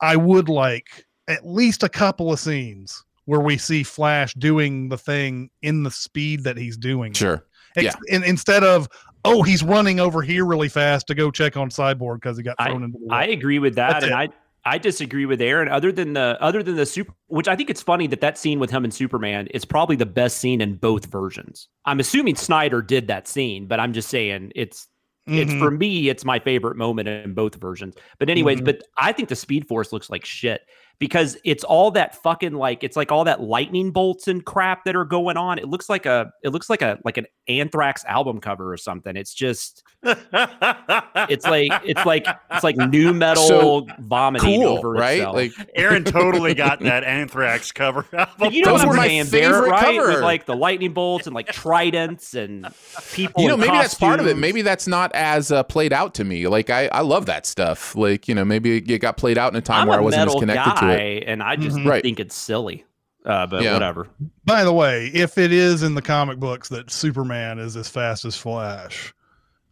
[0.00, 4.98] I would like at least a couple of scenes where we see Flash doing the
[4.98, 7.12] thing in the speed that he's doing.
[7.12, 7.16] it.
[7.16, 7.46] sure.
[7.76, 8.88] Ex- in, instead of
[9.24, 12.56] oh he's running over here really fast to go check on Cyborg because he got
[12.64, 14.16] thrown into the I agree with that, That's and it.
[14.16, 14.28] I
[14.66, 15.68] I disagree with Aaron.
[15.68, 18.60] Other than the other than the super, which I think it's funny that that scene
[18.60, 21.68] with him and Superman is probably the best scene in both versions.
[21.84, 24.86] I'm assuming Snyder did that scene, but I'm just saying it's
[25.26, 25.58] it's Mhm.
[25.58, 27.94] for me it's my favorite moment in both versions.
[28.20, 28.64] But anyways, Mhm.
[28.66, 30.60] but I think the Speed Force looks like shit
[30.98, 34.96] because it's all that fucking like it's like all that lightning bolts and crap that
[34.96, 35.58] are going on.
[35.58, 39.16] It looks like a it looks like a like an Anthrax album cover or something.
[39.16, 45.18] It's just it's like it's like it's like new metal So, vomiting Cool, over right?
[45.18, 45.36] itself.
[45.36, 48.06] Like Aaron totally got that Anthrax cover.
[48.38, 49.96] Like, you know Those what were I'm my saying, Bear, favorite right?
[49.96, 50.08] cover.
[50.08, 52.66] With like the lightning bolts and like tridents and
[53.12, 53.42] people.
[53.42, 54.36] you know, in maybe that's part of it.
[54.36, 56.48] Maybe that's not as uh, played out to me.
[56.48, 57.94] Like I, I love that stuff.
[57.94, 60.04] Like you know, maybe it got played out in a time I'm where a I
[60.04, 61.24] wasn't as metal connected guy, to it.
[61.26, 62.02] and I just Mhm.
[62.02, 62.84] Think it's silly.
[63.24, 63.72] Uh, but Yeah.
[63.72, 64.06] whatever.
[64.44, 68.24] By the way, if it is in the comic books that Superman is as fast
[68.26, 69.14] as Flash,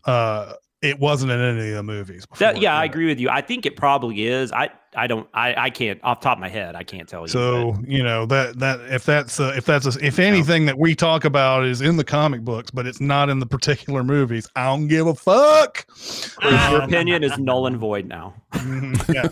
[0.07, 2.25] uh, it wasn't in any of the movies.
[2.27, 3.29] Before, That, yeah, I agree with you.
[3.29, 4.53] I think it probably is.
[4.53, 5.27] I I don't.
[5.33, 6.75] I I can't off the top of my head.
[6.75, 7.29] I can't tell you.
[7.29, 10.95] So you know that that if that's uh, if that's a, if anything that we
[10.95, 14.65] talk about is in the comic books, but it's not in the particular movies, I
[14.67, 15.87] don't give a fuck.
[16.43, 18.35] but your Um, opinion is null and void now.
[18.53, 19.29] Mhm, yeah.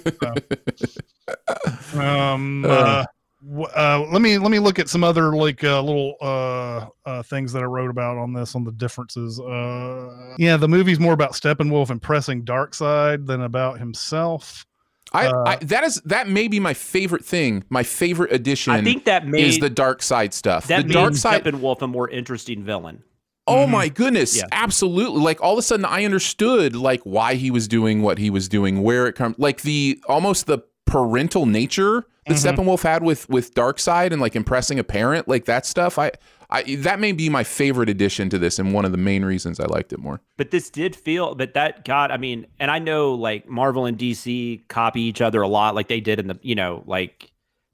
[1.92, 2.00] so.
[2.00, 2.64] um.
[2.64, 3.04] Uh,
[3.46, 7.22] w- uh, let me let me look at some other like uh, little uh, uh,
[7.24, 9.38] things that I wrote about on this on the differences.
[9.40, 14.64] Uh, yeah, the movie's more about Steppenwolf impressing Darkseid than about himself.
[15.12, 17.64] I, Uh, I that is that may be my favorite thing.
[17.68, 20.66] My favorite addition I think that made is the Darkseid stuff.
[20.68, 23.02] that the made Darkseid Steppenwolf a more interesting villain.
[23.46, 23.70] Oh Mhm.
[23.70, 24.44] my goodness, Yeah.
[24.52, 25.20] absolutely.
[25.22, 28.48] Like all of a sudden I understood like why he was doing what he was
[28.48, 32.54] doing, where it comes like the almost the parental nature that Mhm.
[32.54, 35.98] Steppenwolf had with with Darkseid and like impressing a parent, like that stuff.
[35.98, 36.12] I
[36.50, 39.60] I that may be my favorite addition to this and one of the main reasons
[39.60, 40.20] I liked it more.
[40.36, 43.96] But this did feel, but that God, I mean, and I know like Marvel and
[43.96, 47.30] DC copy each other a lot, like they did in the, you know, like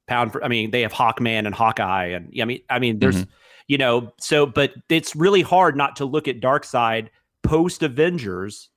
[0.07, 0.45] pound for.
[0.45, 3.31] I mean, they have Hawkman and Hawkeye, and I mean, I mean, there's, mm-hmm.
[3.69, 7.09] you know, so, but it's really hard not to look at Darkseid
[7.43, 8.69] post Avengers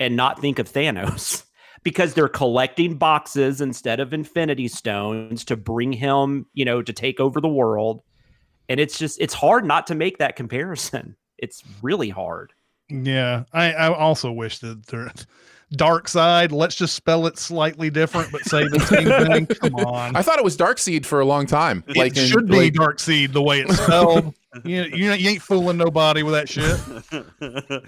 [0.00, 1.44] and not think of Thanos.
[1.82, 7.20] Because they're collecting boxes instead of Infinity Stones to bring him, you know, to take
[7.20, 8.00] over the world.
[8.68, 11.16] And it's just, it's hard not to make that comparison.
[11.38, 12.52] It's really hard.
[12.88, 15.10] Yeah, I, I also wish that there
[15.72, 16.52] dark side.
[16.52, 19.06] Let's just spell it slightly different, but say the same
[19.46, 19.46] thing.
[19.46, 21.82] Come on, I thought it was Dark Seed for a long time.
[21.88, 24.32] it Like in- should be like- dark seed the way it's spelled.
[24.64, 26.76] you, you you ain't fooling nobody with that shit.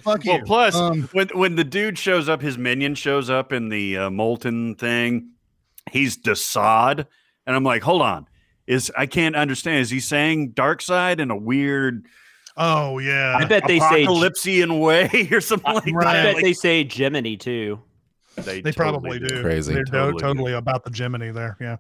[0.03, 0.45] Fuck well, you.
[0.45, 4.11] plus Um, when when the dude shows up, his minion shows up in the uh,
[4.11, 5.31] molten thing.
[5.93, 7.07] He's Desaad,
[7.47, 8.27] and I'm like, hold on.
[8.67, 9.81] Is I can't understand.
[9.81, 12.07] Is he saying Darkseid in a weird
[12.57, 13.37] Oh yeah.
[13.39, 14.05] I bet they say.
[14.05, 16.07] apocalypsean way or something I, like Right.
[16.07, 17.81] I bet Like, they say Gemini too.
[18.37, 19.43] they totally probably do.
[19.43, 19.75] Crazy.
[19.75, 20.59] They're do- Totally totally, do.
[20.59, 21.57] about the Gemini there.
[21.61, 21.77] Yeah.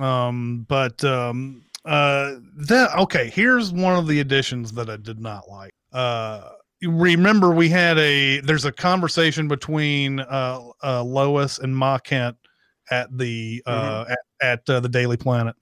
[0.00, 3.30] Um, but um, uh, that okay.
[3.30, 5.72] Here's one of the additions that I did not like.
[5.92, 6.50] Uh,
[6.82, 12.36] remember we had a there's a conversation between uh, uh Lois and Ma Kent
[12.90, 15.56] at the uh at, at uh, the Daily Planet.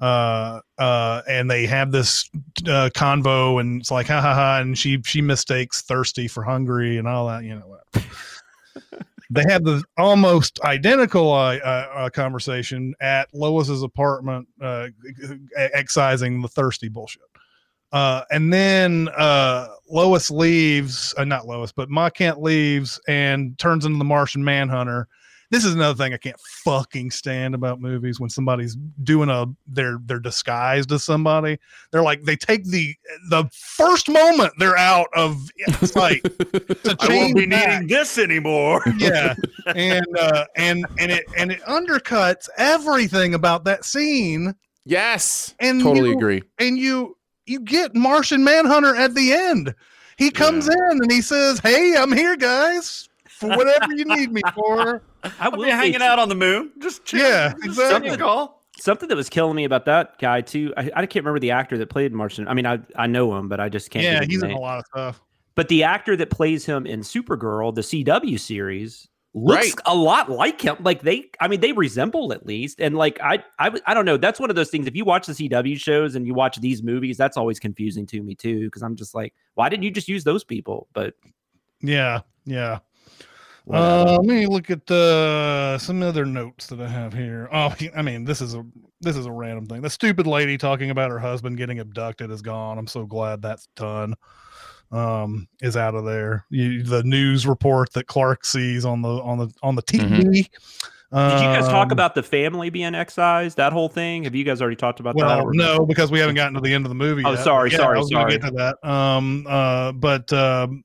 [0.00, 2.28] Uh, uh, and they have this
[2.66, 6.98] uh, convo, and it's like ha ha ha, and she she mistakes thirsty for hungry
[6.98, 7.78] and all that, you know.
[9.30, 14.88] they have the almost identical uh, uh, uh, conversation at Lois's apartment, uh,
[15.56, 17.22] excising the thirsty bullshit.
[17.92, 23.84] Uh, and then uh, Lois leaves, uh, not Lois, but Ma Kent leaves and turns
[23.84, 25.08] into the Martian Manhunter.
[25.50, 29.98] This is another thing I can't fucking stand about movies when somebody's doing a they're
[30.06, 31.58] they're disguised as somebody.
[31.92, 32.94] They're like they take the
[33.30, 35.36] the first moment they're out of
[35.82, 38.82] sight to I won't change be back needing this anymore.
[38.98, 39.34] yeah
[39.74, 44.54] and uh and and it and it undercuts everything about that scene
[44.88, 45.54] Yes.
[45.58, 46.42] And totally you- agree.
[46.58, 49.74] and you you get martian manhunter at the end
[50.18, 50.90] he comes Yeah.
[50.92, 55.02] in and he says hey i'm here guys for whatever you need me for
[55.40, 56.72] I I'll be hanging out on the moon.
[56.80, 57.26] Just chilling.
[57.26, 58.08] Yeah, Just exactly.
[58.10, 58.64] something call.
[58.78, 60.72] Something that was killing me about that guy too.
[60.76, 62.46] I, I can't remember the actor that played Martian.
[62.46, 64.04] I mean, I I know him, but I just can't.
[64.04, 64.58] yeah think of he's in name.
[64.58, 65.22] a lot of stuff
[65.54, 69.74] But the actor that plays him in Supergirl, the CW series, looks Right.
[69.86, 70.76] a lot like him.
[70.80, 72.78] Like they, I mean, they resemble at least.
[72.80, 74.18] And like I, I, I don't know.
[74.18, 74.86] That's one of those things.
[74.86, 78.22] If you watch the CW shows and you watch these movies, that's always confusing to
[78.22, 78.64] me too.
[78.66, 80.86] Because I'm just like, why didn't you just use those people?
[80.92, 81.14] But
[81.82, 82.85] yeah yeah whatever.
[83.70, 87.48] Uh, let me look at uh, some other notes that I have here.
[87.52, 88.64] Oh, I mean, this is a
[89.00, 89.82] this is a random thing.
[89.82, 92.78] The stupid lady talking about her husband getting abducted is gone.
[92.78, 94.14] I'm so glad that's done.
[94.92, 96.46] Um, is out of there.
[96.48, 100.00] You, the news report that Clark sees on the on the on the TV.
[100.08, 100.30] Mm-hmm.
[101.12, 103.56] Did you guys talk Um, about the family being excised?
[103.56, 104.24] That whole thing?
[104.24, 105.24] Have you guys already talked about that?
[105.24, 107.22] Well, or- no, because we haven't gotten to the end of the movie.
[107.24, 107.44] Oh, yet.
[107.44, 108.32] sorry, Yeah, sorry, I was gonna sorry.
[108.38, 108.50] Get to
[108.82, 108.88] that.
[108.88, 110.84] Um, uh, but um,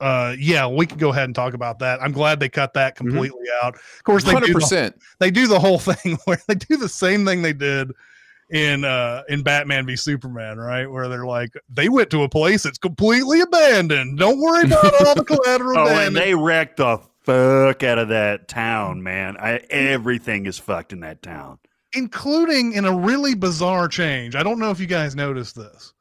[0.00, 2.02] uh, yeah, we can go ahead and talk about that.
[2.02, 3.06] I'm glad they cut that Mm-hmm.
[3.08, 3.74] completely out.
[3.76, 4.96] Of course, they do Hundred the percent.
[5.18, 7.90] they do the whole thing where they do the same thing they did
[8.50, 10.86] in uh in Batman v Superman, right?
[10.90, 14.18] Where they're like, they went to a place that's completely abandoned.
[14.18, 16.06] Don't worry about all the collateral Oh, damage.
[16.08, 19.36] and they wrecked the fuck out of that town, man.
[19.38, 21.58] I, everything is fucked in that town.
[21.94, 24.36] including in a really bizarre change.
[24.36, 25.92] I don't know if you guys noticed this.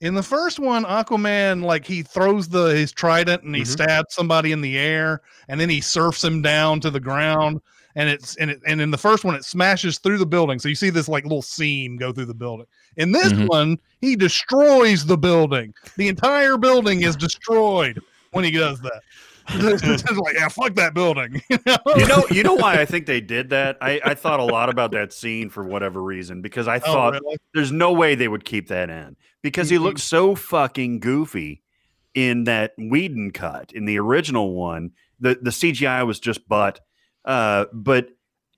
[0.00, 3.66] In the first one, Aquaman like he throws the his trident and he Mhm.
[3.66, 7.60] stabs somebody in the air, and then he surfs him down to the ground.
[7.96, 10.58] And it's and it, and in the first one, it smashes through the building.
[10.58, 12.66] So you see this like little seam go through the building.
[12.96, 13.48] In this Mhm.
[13.48, 15.74] one, he destroys the building.
[15.96, 19.02] The entire building is destroyed when he does that.
[19.52, 21.42] It's just like, yeah, fuck that building.
[21.50, 21.78] You know?
[21.96, 23.76] You know, you know why I think they did that.
[23.80, 27.12] I, I thought a lot about that scene for whatever reason because I Oh, thought
[27.14, 27.36] really?
[27.52, 29.82] there's no way they would keep that in because he Mhm.
[29.82, 31.62] looked so fucking goofy
[32.14, 34.92] in that Whedon cut in the original one.
[35.20, 36.80] The the CGI was just butt.
[37.24, 38.08] Uh, but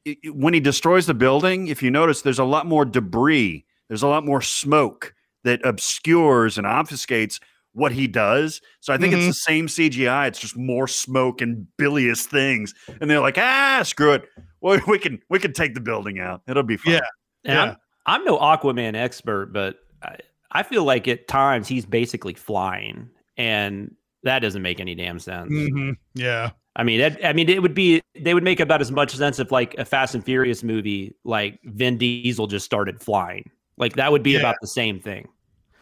[0.07, 3.65] i- i- when he destroys the building, if you notice, there's a lot more debris.
[3.89, 5.15] There's a lot more smoke
[5.45, 7.41] that obscures and obfuscates
[7.73, 8.61] what he does.
[8.81, 9.19] So I think Mhm.
[9.19, 10.27] it's the same CGI.
[10.29, 12.75] It's just more smoke and bilious things.
[13.01, 14.25] And they're like, ah, screw it.
[14.61, 16.43] Well, we can we can take the building out.
[16.47, 16.95] It'll be fine.
[16.95, 17.01] Yeah.
[17.45, 17.63] And Yeah.
[18.07, 20.17] I'm, I'm no Aquaman expert, but I,
[20.53, 25.51] I feel like at times he's basically flying, and that doesn't make any damn sense.
[25.51, 25.97] Mhm.
[26.15, 26.51] Yeah.
[26.77, 29.39] I mean, that, I mean, it would be they would make about as much sense
[29.39, 33.51] if like a Fast and Furious movie, like Vin Diesel just started flying.
[33.77, 34.39] Like that would be Yeah.
[34.41, 35.29] about the same thing.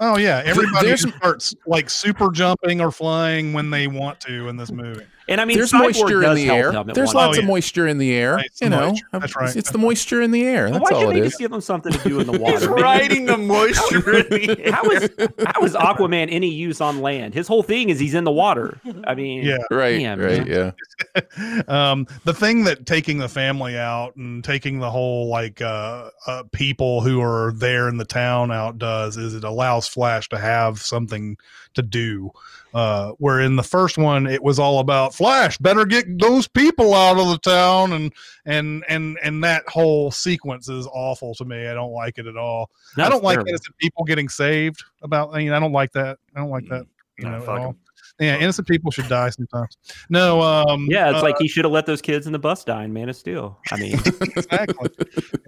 [0.00, 4.56] Oh yeah, everybody just starts like super jumping or flying when they want to in
[4.56, 5.04] this movie.
[5.30, 6.72] And I mean, There's Cyborg moisture in the air.
[6.84, 8.34] There's lots Oh, of moisture in the air.
[8.34, 9.06] Right, it's the you know, moisture.
[9.12, 9.56] That's right.
[9.56, 10.70] It's the moisture in the air.
[10.70, 11.32] That's why all can't it they is.
[11.32, 12.58] just give them something to do in the water?
[12.58, 14.72] He's Man, riding the moisture in the air.
[14.72, 15.08] How is
[15.46, 17.32] how is Aquaman any use on land?
[17.34, 18.78] His whole thing is he's in the water.
[19.06, 19.58] I mean, Yeah.
[19.70, 20.74] Right, Damn, right, man.
[21.16, 21.62] yeah.
[21.68, 26.42] um, the thing that taking the family out and taking the whole like uh, uh,
[26.52, 30.80] people who are there in the town out does is it allows Flash to have
[30.80, 31.36] something
[31.74, 32.30] to do.
[32.72, 36.94] Uh, where in the first one it was all about Flash better get those people
[36.94, 38.12] out of the town and
[38.46, 41.66] and and and that whole sequence is awful to me.
[41.66, 42.70] I don't like it at all.
[42.96, 43.48] I don't like terrible.
[43.48, 44.84] innocent people getting saved.
[45.02, 46.18] About I mean I don't like that.
[46.36, 46.86] I don't like that.
[47.18, 47.76] You No, know, at fuck
[48.20, 49.76] Yeah, innocent people should die sometimes.
[50.08, 52.62] No, um, Yeah, it's uh, like he should have let those kids in the bus
[52.62, 53.58] die in Man of Steel.
[53.72, 53.94] I mean,
[54.36, 54.90] exactly,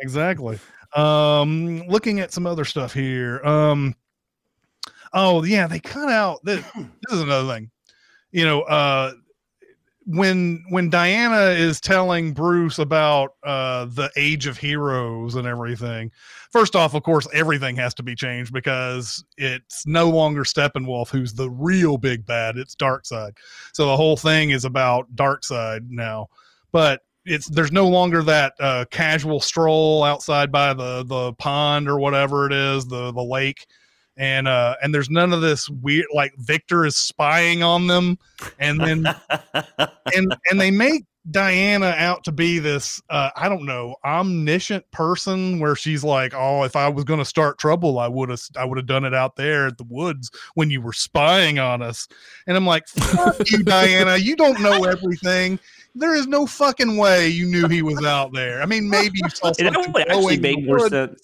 [0.00, 0.58] exactly.
[0.96, 3.40] Um, looking at some other stuff here.
[3.44, 3.94] Um,
[5.12, 6.44] oh yeah, they cut out.
[6.44, 7.70] This, this is another thing.
[8.30, 9.12] You know, uh,
[10.06, 16.10] when when Diana is telling Bruce about uh the age of heroes and everything,
[16.50, 21.34] first off, of course, everything has to be changed because it's no longer Steppenwolf who's
[21.34, 22.56] the real big bad.
[22.56, 23.36] It's Darkseid.
[23.72, 26.28] So the whole thing is about Darkseid now.
[26.72, 31.98] But it's there's no longer that uh, casual stroll outside by the the pond or
[31.98, 33.66] whatever it is, the the lake.
[34.16, 38.18] And uh and there's none of this weird like Victor is spying on them.
[38.58, 39.06] And then
[40.14, 45.60] and and they make Diana out to be this uh I don't know omniscient person
[45.60, 48.64] where she's like oh if I was going to start trouble I would have I
[48.64, 52.06] would have done it out there at the woods when you were spying on us.
[52.46, 54.16] And I'm like fuck you Diana.
[54.16, 55.58] You don't know everything.
[55.94, 58.60] There is no fucking way you knew he was out there.
[58.60, 61.22] I mean maybe you saw it something would actually make more sense.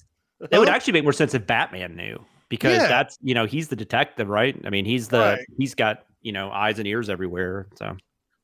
[0.51, 2.89] It would actually make more sense if Batman knew because Yeah.
[2.89, 4.57] that's you know he's the detective, right?
[4.65, 5.47] I mean, he's the Right.
[5.59, 7.67] he's got you know eyes and ears everywhere.
[7.77, 7.97] So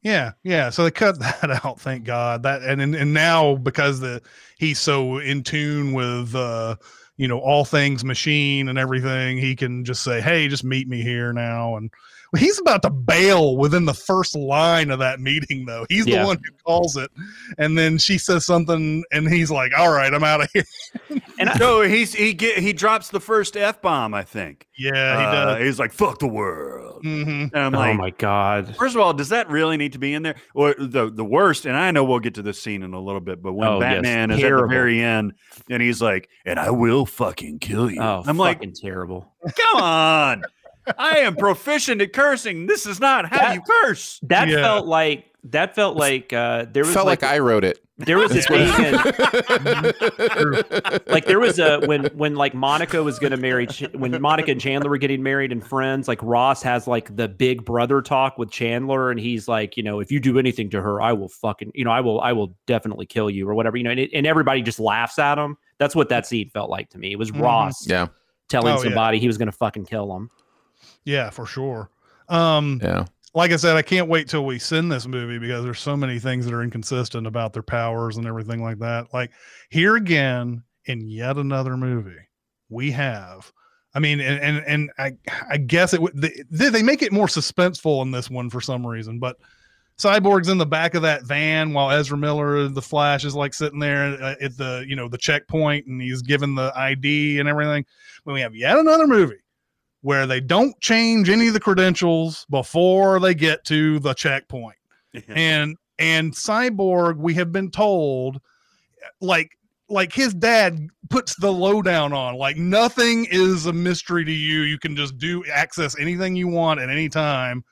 [0.02, 0.70] Yeah, yeah.
[0.70, 2.42] So they cut that out, thank God.
[2.42, 4.22] That and and, and now because the
[4.58, 6.76] he's so in tune with uh
[7.16, 11.00] you know all things machine and everything, he can just say, "Hey, just meet me
[11.02, 11.90] here now." And
[12.36, 15.86] he's about to bail within the first line of that meeting, though.
[15.88, 16.20] He's Yeah.
[16.22, 17.10] the one who calls it,
[17.58, 20.64] and then she says something, and he's like, "All right, I'm out of here."
[21.38, 24.14] and I, no, he's he get he drops the first f bomb.
[24.14, 24.66] I think.
[24.76, 25.62] Yeah, he Uh, does.
[25.64, 29.12] he's like "fuck the world," hmm and I'm oh like, my god, First of all,
[29.12, 30.34] does that really need to be in there?
[30.54, 33.20] Or the the worst, and I know we'll get to this scene in a little
[33.20, 35.34] bit, but when Oh, yes, Batman is at the very end
[35.70, 38.00] and he's like, and I will fucking kill you.
[38.02, 39.32] oh, I'm like, terrible.
[39.56, 40.42] come on.
[40.98, 42.66] I am proficient at cursing.
[42.66, 44.20] This is not how That- you curse.
[44.22, 44.62] That Yeah.
[44.62, 47.78] felt like that felt like uh there was Felt like, like, I wrote it.
[47.98, 53.02] there was a That's what- thing in, like there was a when when like Monica
[53.02, 56.62] was gonna marry Ch- when Monica and Chandler were getting married and friends like Ross
[56.62, 60.18] has like the big brother talk with Chandler and he's like you know if you
[60.18, 63.28] do anything to her I will fucking you know I will I will definitely kill
[63.30, 66.08] you or whatever you know and, it, and everybody just laughs at him that's what
[66.08, 67.42] that scene felt like to me it was Mhm.
[67.42, 68.06] Ross yeah,
[68.48, 68.84] telling Oh, yeah.
[68.84, 70.30] somebody he was gonna fucking kill him
[71.04, 71.90] Yeah, for sure.
[72.28, 73.04] Um, yeah.
[73.34, 76.18] like I said, I can't wait till we send this movie because there's so many
[76.18, 79.12] things that are inconsistent about their powers and everything like that.
[79.12, 79.30] Like
[79.70, 82.28] here again, in yet another movie,
[82.68, 83.52] we have.
[83.94, 85.12] I mean, and and, and I
[85.48, 88.84] I guess it would they, they make it more suspenseful in this one for some
[88.84, 89.36] reason, but
[89.98, 93.78] Cyborg's in the back of that van while Ezra Miller, the Flash, is like sitting
[93.78, 97.84] there uh, at the you know the checkpoint and he's given the ID and everything.
[98.24, 99.43] When we have yet another movie
[100.04, 104.76] where they don't change any of the credentials before they get to the checkpoint.
[105.28, 108.38] And and Cyborg, we have been told
[109.22, 109.56] like
[109.88, 114.60] like his dad puts the lowdown on like nothing is a mystery to you.
[114.60, 117.64] You can just do access anything you want at any time.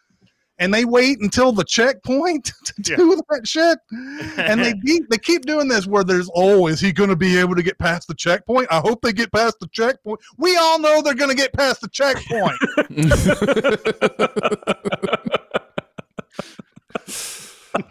[0.59, 3.79] And they wait until the checkpoint to do that shit.
[4.37, 7.55] And they keep they keep doing this where there's oh, is he gonna be able
[7.55, 8.69] to get past the checkpoint?
[8.71, 10.21] I hope they get past the checkpoint.
[10.39, 12.57] We all know they're gonna get past the checkpoint.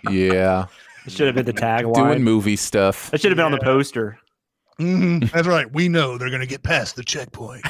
[0.11, 0.65] yeah.
[1.05, 1.93] it should have been the tagline.
[1.93, 3.11] Doing tagline movie stuff.
[3.11, 4.17] that should have been on the poster
[4.79, 5.71] Mhm, That's right.
[5.71, 7.63] We know they're going to get past the checkpoint.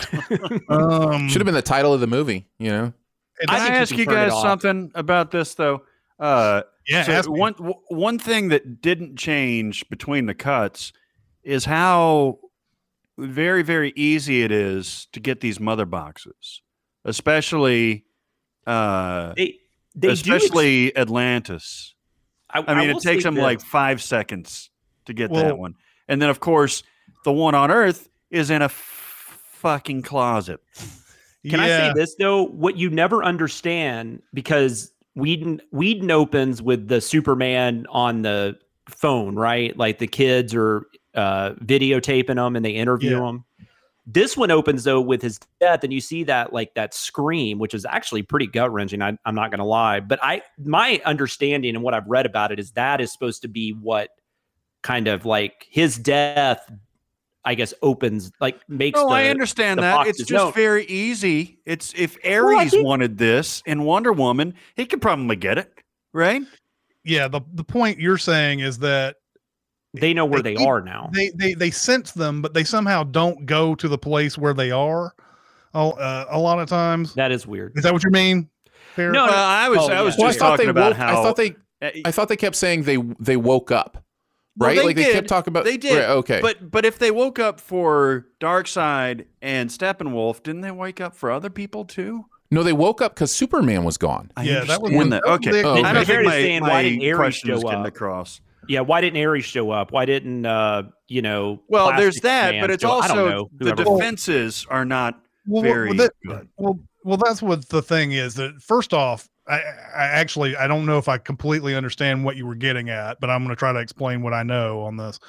[0.70, 2.48] um, Should have been the title of the movie.
[2.58, 2.94] You know.
[3.42, 5.84] It- I I, ask you guys something about this though?
[6.20, 7.22] Uh, yeah.
[7.22, 10.94] so one w- one thing that didn't change between the cuts
[11.44, 12.40] is how
[13.18, 16.62] very very easy it is to get these mother boxes,
[17.06, 18.06] especially
[18.68, 19.56] uh, they
[19.96, 21.96] they do ex- especially Atlantis.
[22.54, 23.42] I, I mean, will it takes them this.
[23.42, 24.70] like five seconds
[25.06, 25.76] to get Well- that one,
[26.08, 26.84] and then of course
[27.24, 30.60] the one on Earth is in a f- fucking closet.
[31.50, 32.44] Can I say this though?
[32.44, 39.76] What you never understand because Whedon Whedon opens with the Superman on the phone, right?
[39.78, 40.86] Like the kids are
[41.16, 43.30] uh, videotaping them and they interview Yeah.
[43.30, 43.46] him.
[44.08, 47.74] This one opens though with his death, and you see that like that scream, which
[47.74, 49.02] is actually pretty gut wrenching.
[49.02, 52.72] I'm not gonna lie, but I my understanding and what I've read about it is
[52.72, 54.10] that is supposed to be what
[54.82, 56.72] kind of like his death.
[57.44, 58.98] I guess opens like makes.
[59.00, 60.08] No, the, I understand the that.
[60.08, 60.54] It's just known.
[60.54, 61.60] very easy.
[61.66, 65.74] It's if I Ares think- wanted this in Wonder Woman, he could probably get it,
[66.14, 66.44] right?
[67.04, 67.28] yeah.
[67.28, 69.16] The, the point you're saying is that
[69.94, 71.10] they know where they they, are now.
[71.14, 74.70] they, they, they sense them, but they somehow don't go to the place where they
[74.72, 75.14] are.
[75.74, 77.14] Oh, uh, a lot of times.
[77.16, 77.74] that is weird.
[77.76, 78.50] Is that what you mean?
[78.96, 80.20] Fair- No, Well, I was Oh, I was yeah.
[80.22, 80.98] Well, I just thought they talking about woke.
[80.98, 81.56] how I thought they.
[81.82, 84.04] uh, I thought they kept saying they they woke up.
[84.58, 84.78] Well, Right?
[84.78, 85.64] they like they kept talking about.
[85.64, 85.98] They did.
[85.98, 86.40] Right, okay.
[86.42, 91.32] But but if they woke up for Darkseid and Steppenwolf, didn't they wake up for
[91.32, 92.26] other people too?
[92.54, 94.30] no, they woke up because Superman was gone.
[94.36, 95.22] I Yeah, that was understand one- that.
[95.24, 95.82] that was Okay, the- Oh, I okay.
[95.94, 97.88] don't Fair think to my, saying, why didn't Ares show up?
[97.88, 98.42] across.
[98.68, 99.94] Yeah, why didn't Ares show up?
[99.94, 101.62] Why didn't uh, you know?
[101.70, 103.06] Well, there's that, but it's show up?
[103.06, 106.50] I don't also know, the whoever- defenses are not Well, very well, that- good.
[106.58, 108.36] well, well, that's what the thing is.
[108.36, 112.46] That first off, I, I actually I don't know if I completely understand what you
[112.46, 115.20] were getting at, but I'm going to try to explain what I know on this.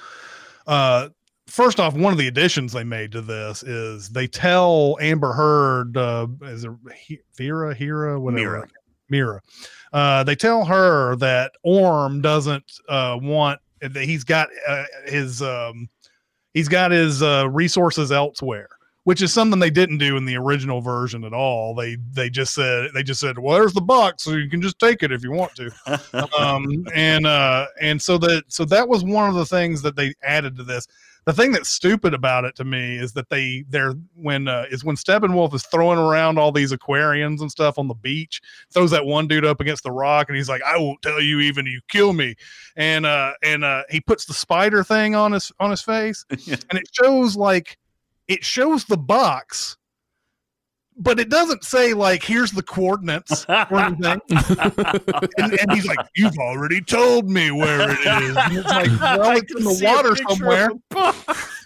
[0.67, 1.09] Uh,
[1.47, 5.97] first off, one of the additions they made to this is they tell Amber Heard,
[5.97, 8.69] uh, is it He- Vera, Hera, whatever, Mira.
[9.09, 9.43] Mera.
[9.93, 15.89] Uh, they tell her that Orm doesn't uh, want that he's got uh, his um,
[16.55, 18.69] he's got his uh, resources elsewhere
[19.05, 21.75] which is something they didn't do in the original version at all.
[21.75, 24.79] They they just said they just said, "Well, there's the box, so you can just
[24.79, 25.71] take it if you want to."
[26.39, 30.15] um, and uh, and so that so that was one of the things that they
[30.23, 30.87] added to this.
[31.25, 34.85] The thing that's stupid about it to me is that they they're when uh, is
[34.85, 38.41] when Steppenwolf is throwing around all these aquariums and stuff on the beach,
[38.73, 41.41] throws that one dude up against the rock, and he's like, "I won't tell you
[41.41, 42.37] even you kill me,"
[42.77, 46.79] and uh, and uh, he puts the spider thing on his on his face, and
[46.79, 47.79] it shows like
[48.29, 49.77] it shows the box
[50.97, 54.21] but it doesn't say like here's the coordinates or anything.
[55.39, 58.37] And, and he's like you've already told me where it is.
[58.37, 60.71] And it's like well it's in the water somewhere.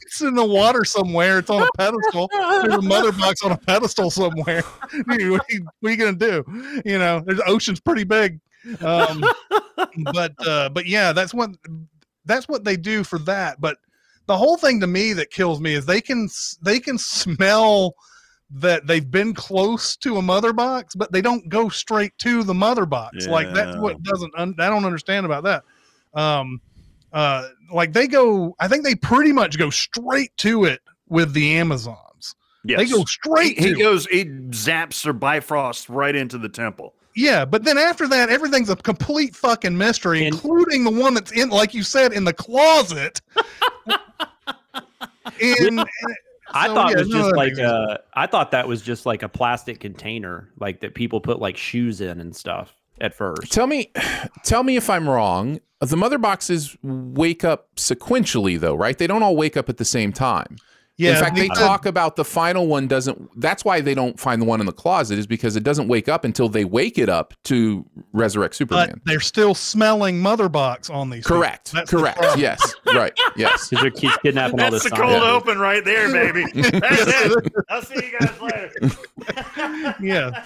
[0.02, 1.38] it's in the water somewhere.
[1.38, 2.28] It's on a pedestal.
[2.32, 4.62] There's a mother box on a pedestal somewhere.
[4.90, 6.44] Dude, what, are you, what are you gonna do?
[6.84, 8.40] You know there's the ocean's pretty big.
[8.80, 9.24] Um
[10.12, 11.50] but uh but yeah that's what
[12.24, 13.60] that's what they do for that.
[13.60, 13.78] But
[14.26, 16.28] the whole thing to me that kills me is they can
[16.62, 17.94] they can smell
[18.50, 22.54] that they've been close to a mother box but they don't go straight to the
[22.54, 25.64] mother box like that's what doesn't un- i don't understand about that
[26.14, 26.60] um
[27.12, 31.56] uh like they go i think they pretty much go straight to it with the
[31.56, 32.78] amazons Yes.
[32.80, 33.78] they go straight he to it.
[33.78, 36.94] goes he zaps her bifrost right into the temple.
[37.16, 41.32] Yeah, but then after that, everything's a complete fucking mystery, And- including the one that's
[41.32, 43.20] in, like you said, in the closet.
[45.40, 45.80] in,
[46.52, 47.70] I So, thought yeah, it was just that like makes sense.
[47.70, 51.56] uh I thought that was just like a plastic container, like that people put like
[51.56, 53.52] shoes in and stuff at first.
[53.52, 53.90] Tell me,
[54.44, 55.60] tell me if I'm wrong.
[55.80, 58.96] The mother boxes wake up sequentially, though, right?
[58.96, 60.56] They don't all wake up at the same time.
[60.98, 63.38] Yeah, in fact, they talk about the final one doesn't.
[63.38, 66.08] That's why they don't find the one in the closet is because it doesn't wake
[66.08, 69.00] up until they wake it up to resurrect but Superman.
[69.04, 71.24] they're still smelling mother box on these.
[71.24, 71.36] people.
[71.36, 71.72] Correct.
[71.72, 72.18] That's the Correct.
[72.18, 72.40] problem.
[72.40, 72.74] Yes.
[72.94, 73.12] Right.
[73.36, 73.68] Yes.
[73.68, 74.84] Because they're keep kidnapping all this.
[74.84, 75.20] That's this the time.
[75.20, 76.44] cold open right there, baby.
[76.54, 77.52] That's it.
[77.68, 79.94] I'll see you guys later.
[80.00, 80.44] yeah.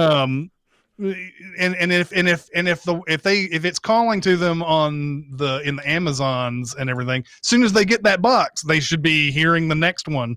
[0.00, 0.50] Um,
[0.98, 4.62] and and if and if and if the if they if it's calling to them
[4.62, 8.80] on the in the Amazons and everything, as soon as they get that box, they
[8.80, 10.36] should be hearing the next one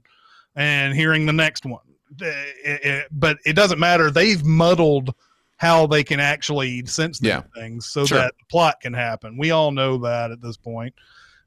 [0.55, 1.81] and hearing the next one.
[2.21, 4.09] Uh, it- it- but it doesn't matter.
[4.09, 5.13] They've muddled
[5.57, 7.41] how they can actually sense these Yeah.
[7.55, 8.17] things so Sure.
[8.19, 9.37] that plot can happen.
[9.37, 10.93] We all know that at this point.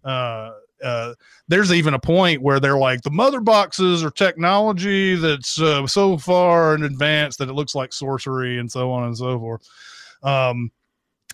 [0.04, 0.50] Uh,
[0.83, 1.14] uh,
[1.49, 6.16] there's even a point where they're like the mother boxes are technology that's uh, so
[6.16, 9.68] far in advance that it looks like sorcery and so on and so forth.
[10.22, 10.70] Um,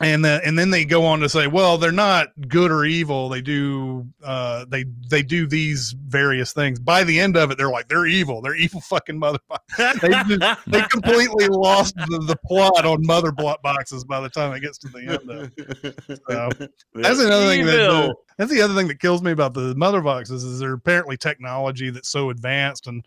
[0.02, 3.30] and then and then they go on to say, well, they're not good or evil.
[3.30, 6.78] They do uh, they they do these various things.
[6.78, 8.42] By the end of it, they're like they're evil.
[8.42, 10.00] They're evil fucking motherfuckers.
[10.00, 14.52] They just, they completely lost the, the plot on mother block boxes by the time
[14.52, 16.20] it gets to the end of it.
[16.28, 16.50] So,
[16.94, 20.02] that's another thing that uh, that's the other thing that kills me about the mother
[20.02, 23.02] boxes is they're apparently technology that's so advanced and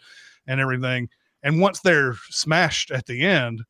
[0.47, 1.09] and everything.
[1.43, 3.61] And once they're smashed at the end,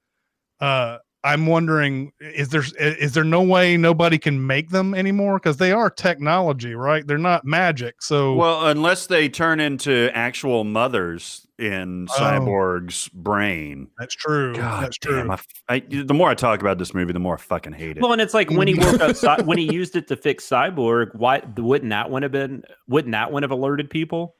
[0.62, 5.58] uh, I'm wondering is there is there no way nobody can make them anymore because
[5.58, 7.06] they are technology, right?
[7.06, 8.02] They're not magic.
[8.02, 12.14] So Well, unless they turn into actual mothers in Oh.
[12.22, 13.90] Cyborg's brain.
[14.00, 14.56] that's true.
[14.56, 15.18] God that's true.
[15.18, 15.32] damn!
[15.32, 18.02] I, I, the more I talk about this movie, the more I fucking hate it.
[18.02, 20.48] Well, and it's like when he woke up, Cy- when he used it to fix
[20.48, 21.14] Cyborg.
[21.16, 22.64] Why wouldn't that one have been?
[22.88, 24.36] Wouldn't that one have alerted people?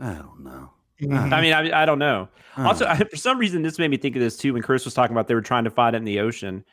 [0.00, 0.70] I don't know.
[1.04, 1.32] Mhm.
[1.32, 2.28] I mean, I, I don't know.
[2.56, 2.86] Also.
[2.88, 4.52] I, for some reason, this made me think of this too.
[4.52, 6.64] When Chris was talking about they were trying to find it in the ocean.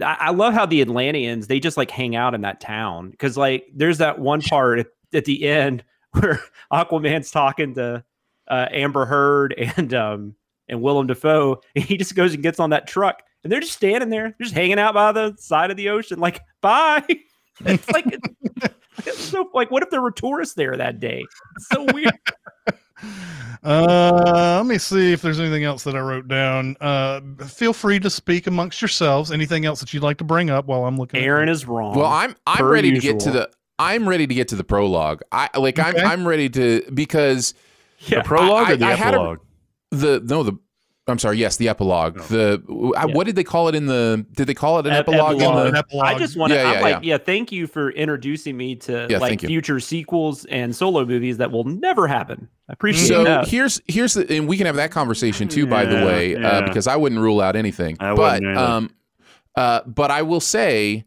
[0.00, 3.36] I, I love how the Atlanteans they just like hang out in that town because
[3.36, 6.40] like there's that one part at, at the end where
[6.72, 8.04] Aquaman's talking to
[8.48, 10.34] uh, Amber Heard and um
[10.68, 13.74] and Willem Dafoe, and he just goes and gets on that truck, and they're just
[13.74, 17.04] standing there, just hanging out by the side of the ocean, like bye.
[17.64, 18.06] It's like
[19.06, 21.24] it's so like what if there were tourists there that day?
[21.56, 22.18] It's so weird.
[23.62, 26.76] Uh, let me see if there's anything else that I wrote down.
[26.80, 29.32] Uh, feel free to speak amongst yourselves.
[29.32, 31.20] Anything else that you'd like to bring up while I'm looking?
[31.20, 31.52] at Aaron it?
[31.52, 31.96] is wrong.
[31.96, 34.64] Well, I'm I'm per ready to get to the I'm ready to get to the
[34.64, 35.22] prologue.
[35.32, 35.88] I like Okay.
[36.02, 37.54] I'm I'm ready to because
[38.00, 38.18] yeah.
[38.18, 39.38] The prologue I- or the I had a- epilogue?
[39.92, 40.58] the no the
[41.06, 42.18] I'm sorry, yes, the epilogue.
[42.28, 42.62] The
[42.96, 43.14] I- Yeah.
[43.14, 45.66] what did they call it in the did they call it an Ep- epilogue, epilogue.
[45.66, 46.06] in the epilogue.
[46.06, 46.56] I just want to.
[46.58, 47.18] Yeah, yeah, like, yeah.
[47.18, 51.64] Thank you for introducing me to Yeah, like future sequels and solo movies that will
[51.64, 52.48] never happen.
[52.70, 53.48] I appreciate So that.
[53.48, 56.62] here's here's the and we can have that conversation too, by the Yeah, way, uh,
[56.62, 57.98] because I wouldn't rule out anything.
[58.00, 58.90] I but wouldn't um,
[59.56, 61.04] uh, but I will say,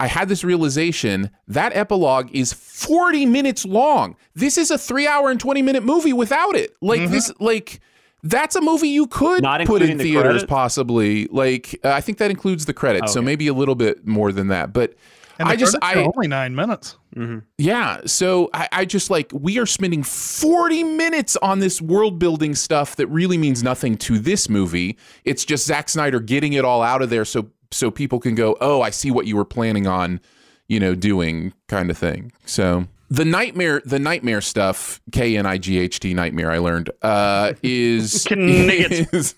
[0.00, 4.16] I had this realization that epilogue is 40 minutes long.
[4.34, 6.74] This is a three hour and 20 minute movie without it.
[6.80, 7.12] Like Mm-hmm.
[7.12, 7.80] this, like.
[8.22, 10.44] That's a movie you could Not put in the theaters, credits?
[10.48, 11.26] possibly.
[11.26, 13.24] Like, uh, I think that includes the credits, so Okay.
[13.26, 14.72] maybe a little bit more than that.
[14.72, 14.94] But
[15.38, 16.96] And the I just, I, only nine minutes.
[17.14, 17.42] Mhm.
[17.58, 17.98] yeah.
[18.06, 22.96] So I, I just like we are spending 40 minutes on this world building stuff
[22.96, 24.96] that really means nothing to this movie.
[25.24, 28.56] It's just Zack Snyder getting it all out of there so so people can go,
[28.60, 30.20] oh, I see what you were planning on,
[30.68, 32.32] you know, doing kind of thing.
[32.46, 36.90] So the nightmare the nightmare stuff, K N I G H T nightmare I learned,
[37.02, 39.34] uh, is is,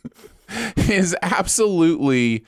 [0.77, 2.45] is absolutely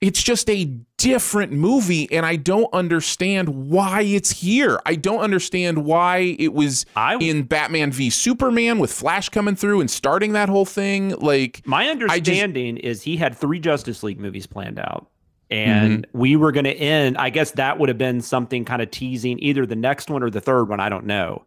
[0.00, 0.64] it's just a
[0.96, 6.84] different movie and i don't understand why it's here i don't understand why it was
[6.96, 11.62] I- in batman v superman with flash coming through and starting that whole thing like
[11.66, 15.08] My just- understanding is he had three Justice League movies planned out.
[15.50, 16.18] And Mm-hmm.
[16.18, 19.38] we were going to end, I guess that would have been something kind of teasing
[19.40, 20.80] either the next one or the third one.
[20.80, 21.44] I don't know.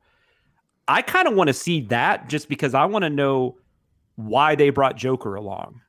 [0.88, 3.58] I kind of want to see that just because I want to know
[4.16, 5.82] why they brought Joker along.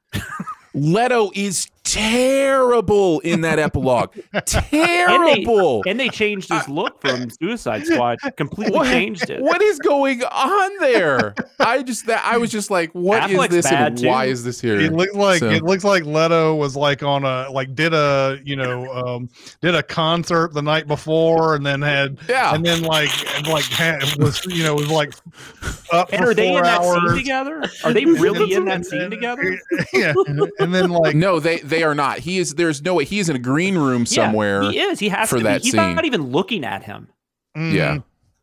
[0.74, 4.14] leto is terrible in that epilogue
[4.46, 9.40] terrible And they changed his look from Suicide Squad, completely What- changed it.
[9.40, 13.50] what is going on there i just that i was just like what is Affleck's
[13.54, 14.08] this and bad, too.
[14.08, 17.24] why is this here It looks like So- it looks like Leto was like on
[17.24, 19.28] a like did a you know um
[19.60, 22.54] did a concert the night before and then had Yeah.
[22.54, 25.14] and then like and, like had, was you know was like
[25.92, 27.62] up And for are they four in that scene together?
[27.84, 29.58] Are they really in that scene together?
[29.92, 30.12] yeah,
[30.58, 33.28] and then like no they they are not he is there's no way he is
[33.28, 34.98] in a green room somewhere Yeah, he is.
[34.98, 35.64] He has for to that be.
[35.64, 35.94] He's scene.
[35.94, 37.08] not even looking at him.
[37.56, 37.72] mhm.
[37.72, 37.98] yeah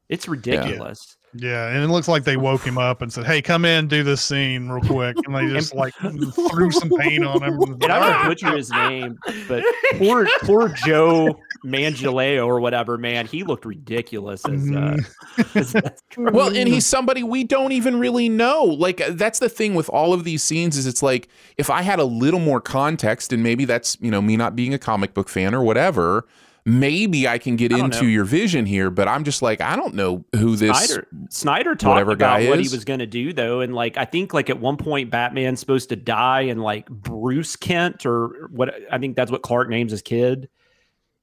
[0.10, 1.18] It's ridiculous.
[1.38, 4.04] Yeah, and it looks like they woke him up and said, "Hey, come in, do
[4.04, 5.94] this scene real quick," and they just like
[6.50, 7.62] threw some paint on him.
[7.62, 9.18] And I'm gonna butcher his name,
[9.50, 9.62] but
[9.98, 14.98] poor poor Joe Mangaleo or whatever, man, he looked ridiculous as uh
[15.56, 19.50] as- as- well and he's somebody we don't even really know like uh, that's the
[19.50, 22.62] thing with all of these scenes is it's like if i had a little more
[22.62, 26.26] context and maybe that's you know me not being a comic book fan or whatever
[26.66, 28.10] maybe i can get I into know.
[28.10, 31.90] your vision here but i'm just like i don't know who this Snyder Snyder talked
[31.90, 34.60] whatever about guy what he was gonna do though, and like I think like at
[34.60, 39.32] one point Batman's supposed to die, and like Bruce Kent or what I think that's
[39.32, 40.50] what Clark names his kid.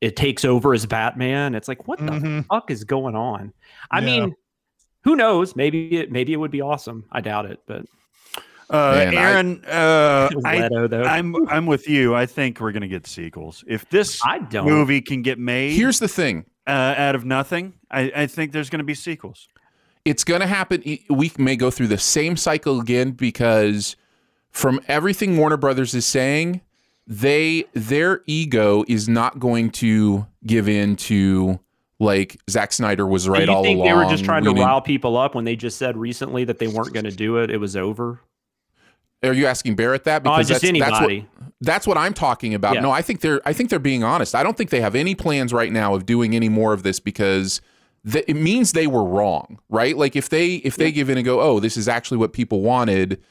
[0.02, 1.54] It takes over as Batman.
[1.54, 2.46] It's like what the Mhm.
[2.46, 3.52] fuck is going on?
[3.90, 4.06] I Yeah.
[4.06, 4.34] mean,
[5.04, 5.54] who knows?
[5.56, 7.04] Maybe it maybe it would be awesome.
[7.12, 7.86] I doubt it, but
[8.70, 11.02] Uh, Man, I- Aaron, uh, I, Leto though.
[11.04, 12.14] I'm I'm with you.
[12.14, 13.62] I think we're gonna get sequels.
[13.68, 14.64] If this I don't.
[14.66, 18.70] movie can get made here's the thing uh, out of nothing, I, I think there's
[18.70, 19.48] gonna be sequels.
[20.04, 20.82] it's going to happen.
[21.10, 23.94] We may go through the same cycle again because
[24.50, 26.60] from everything Warner Brothers is saying,
[27.06, 31.58] they their ego is not going to give in to
[31.98, 33.88] like Zack Snyder was right you all think along.
[33.88, 36.66] they were just trying to rile people up when they just said recently that they
[36.66, 37.50] weren't going to do it?
[37.50, 38.20] It was over.
[39.22, 40.22] Are you asking Barrett that?
[40.24, 41.20] Oh, just that's, anybody.
[41.20, 42.74] that's what that's what I'm talking about.
[42.74, 42.80] Yeah.
[42.80, 44.34] No, I think they're I think they're being honest.
[44.34, 46.98] I don't think they have any plans right now of doing any more of this
[46.98, 47.60] because
[48.10, 49.96] th- it means they were wrong, right?
[49.96, 52.62] Like if they if they give in and go, oh, this is actually what people
[52.62, 53.22] wanted,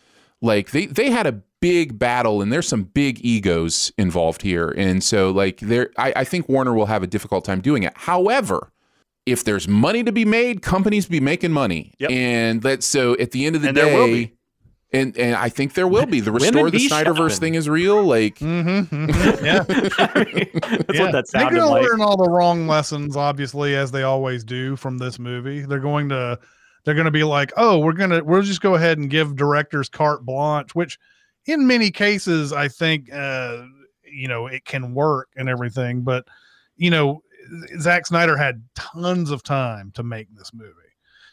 [0.41, 5.03] like they they had a big battle and there's some big egos involved here, and
[5.03, 7.93] so like there, I, I think Warner will have a difficult time doing it.
[7.95, 8.71] However.
[9.27, 12.09] If there's money to be made, companies be making money, Yep.
[12.09, 13.13] and that's so.
[13.17, 14.33] At the end of the And day, there will be.
[14.91, 17.39] and and I think there will be the Women restore the be Snyderverse shopping.
[17.39, 18.03] thing is real.
[18.03, 19.09] Like Mm-hmm,
[19.45, 21.03] yeah, That's yeah.
[21.03, 21.83] what that They're sounded going to like.
[21.83, 25.61] learn all the wrong lessons, obviously, as they always do from this movie.
[25.61, 26.39] They're going to
[26.83, 29.89] they're going to be like, oh, we're gonna we'll just go ahead and give directors
[29.89, 30.97] carte blanche, which
[31.45, 33.63] in many cases I think uh,
[34.03, 36.25] you know it can work and everything, but
[36.77, 37.23] you know
[37.79, 40.75] Zack Snyder had tons of time to make this movie.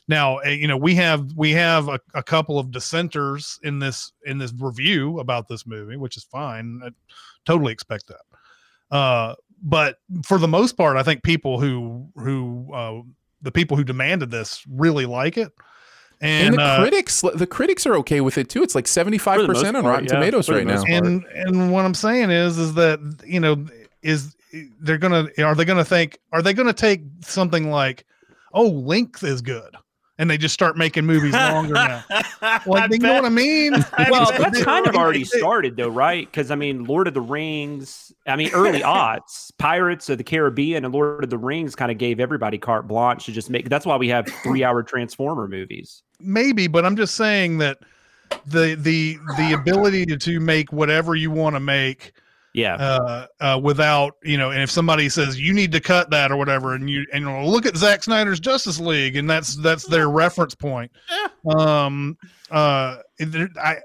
[0.08, 4.12] Now, uh, you know, we have we have a, a couple of dissenters in this
[4.24, 6.80] in this review about this movie, which is fine.
[6.84, 6.90] I
[7.44, 8.96] totally expect that.
[8.96, 13.02] Uh, but for the most part, I think people who who uh,
[13.42, 15.52] the people who demanded this really like it.
[16.20, 18.62] And, And, the uh, critics, the critics are okay with it too.
[18.62, 20.14] It's like seventy five percent on Rotten yeah.
[20.14, 20.78] Tomatoes right now.
[20.78, 20.88] part.
[20.90, 23.64] and and what I'm saying is is that you know
[24.02, 24.34] is
[24.80, 28.04] they're gonna are they gonna think are they gonna take something like
[28.52, 29.76] oh length is good
[30.18, 32.04] and they just start making movies longer now
[32.66, 33.72] like you know what I mean
[34.10, 36.26] well, It's- that's kind of already started though, right?
[36.30, 38.12] Because I mean, Lord of the Rings.
[38.26, 41.98] I mean, early aughts, Pirates of the Caribbean and Lord of the Rings kind of
[41.98, 43.68] gave everybody carte blanche to just make.
[43.68, 46.02] That's why we have three-hour Transformer movies.
[46.20, 47.78] maybe but I'm just saying that
[48.46, 52.12] the the the ability to, to make whatever you want to make
[52.58, 56.32] Yeah, uh, uh, without you know, and if somebody says you need to cut that
[56.32, 59.56] or whatever, and you and you know, look at Zack Snyder's Justice League, and that's
[59.56, 60.90] that's their reference point.
[61.10, 61.54] Yeah.
[61.56, 62.18] Um,
[62.50, 63.76] uh, I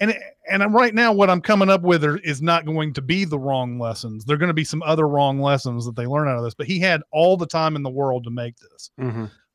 [0.00, 0.14] and
[0.50, 3.38] and right now, what I'm coming up with are, is not going to be the
[3.38, 4.24] wrong lessons.
[4.24, 6.54] They're going to be some other wrong lessons that they learn out of this.
[6.54, 8.90] But he had all the time in the world to make this.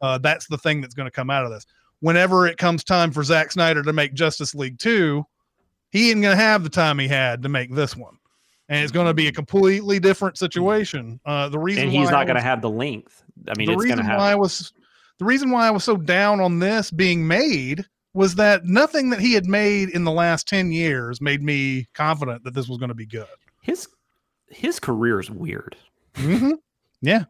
[0.01, 1.65] Uh, that's the thing that's going to come out of this.
[2.01, 5.25] Whenever it comes time for Zack Snyder to make Justice League 2,
[5.91, 8.17] he ain't going to have the time he had to make this one.
[8.69, 11.19] And it's going to be a completely different situation.
[11.25, 13.23] Uh, the reason and he's why not going to have the length.
[13.47, 14.19] I mean, the it's going reason to have.
[14.19, 14.71] why I was
[15.19, 19.19] the reason why I was so down on this being made was that nothing that
[19.19, 22.89] he had made in the last 10 years made me confident that this was going
[22.89, 23.25] to be good.
[23.61, 23.87] his
[24.49, 25.75] his career is weird.
[26.15, 26.51] hmm
[27.01, 27.25] Yeah.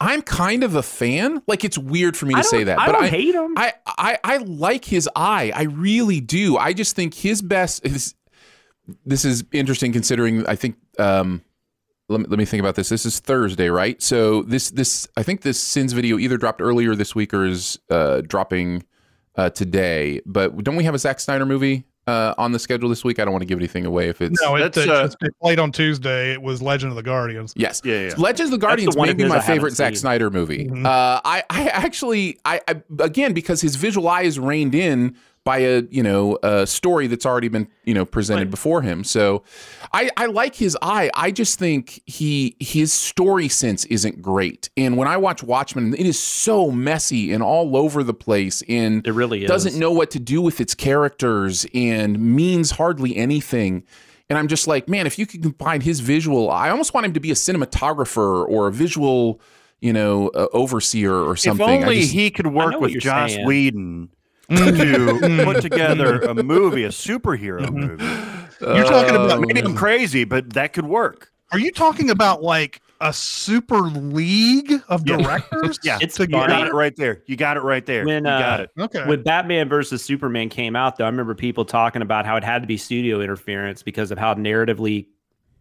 [0.00, 1.42] I'm kind of a fan.
[1.48, 3.54] Like it's weird for me to say don't- that, I but don't I hate him.
[3.56, 5.50] I, I I like his eye.
[5.54, 6.56] I really do.
[6.56, 8.14] I just think his best is
[9.06, 11.42] this is interesting considering I think um
[12.10, 12.90] let me, let me think about this.
[12.90, 14.00] This is Thursday, right?
[14.02, 17.78] So this this I think this sins video either dropped earlier this week or is
[17.90, 18.84] uh dropping
[19.36, 20.20] uh today.
[20.26, 23.18] But don't we have a Zack Snyder movie uh on the schedule this week?
[23.18, 25.58] I don't want to give anything away if it's No, it's, That's, uh, just- played
[25.58, 26.32] on Tuesday.
[26.34, 27.54] It was Legend of the Guardians.
[27.56, 27.80] Yes.
[27.84, 28.14] Yeah, yeah.
[28.18, 29.96] Legends of the Guardians one may be my I favorite Zack.
[29.96, 30.66] Snyder movie.
[30.66, 30.84] Mhm.
[30.84, 35.58] Uh, I, I actually, I, I again because his visual eye is reined in by
[35.58, 38.50] a you know a story that's already been you know presented Right.
[38.50, 39.04] before him.
[39.04, 39.42] So,
[39.92, 41.10] I, I like his eye.
[41.14, 44.70] I just think he his story sense isn't great.
[44.76, 48.62] And when I watch Watchmen, it is so messy and all over the place.
[48.68, 49.48] And it really is.
[49.48, 53.84] doesn't know what to do with its characters and means hardly anything.
[54.30, 57.12] And I'm just like, man, if you could combine his visual, I almost want him
[57.12, 59.38] to be a cinematographer or a visual,
[59.82, 61.68] you know, uh, overseer or something.
[61.68, 63.46] If only just- he could work with you're Joss saying.
[63.46, 64.08] Whedon.
[64.50, 68.04] To put together a movie, a superhero movie.
[68.60, 71.30] You're talking about Maybe I'm crazy, but that could work.
[71.52, 75.18] Are you talking about like a super league of Yeah.
[75.18, 75.78] directors?
[75.84, 77.22] Yeah, It's You got it right there.
[77.26, 78.04] You got it right there.
[78.04, 78.70] When, you got uh, it.
[78.80, 79.06] Okay.
[79.06, 82.62] when Batman versus Superman came out, though, I remember people talking about how it had
[82.62, 85.06] to be studio interference because of how narratively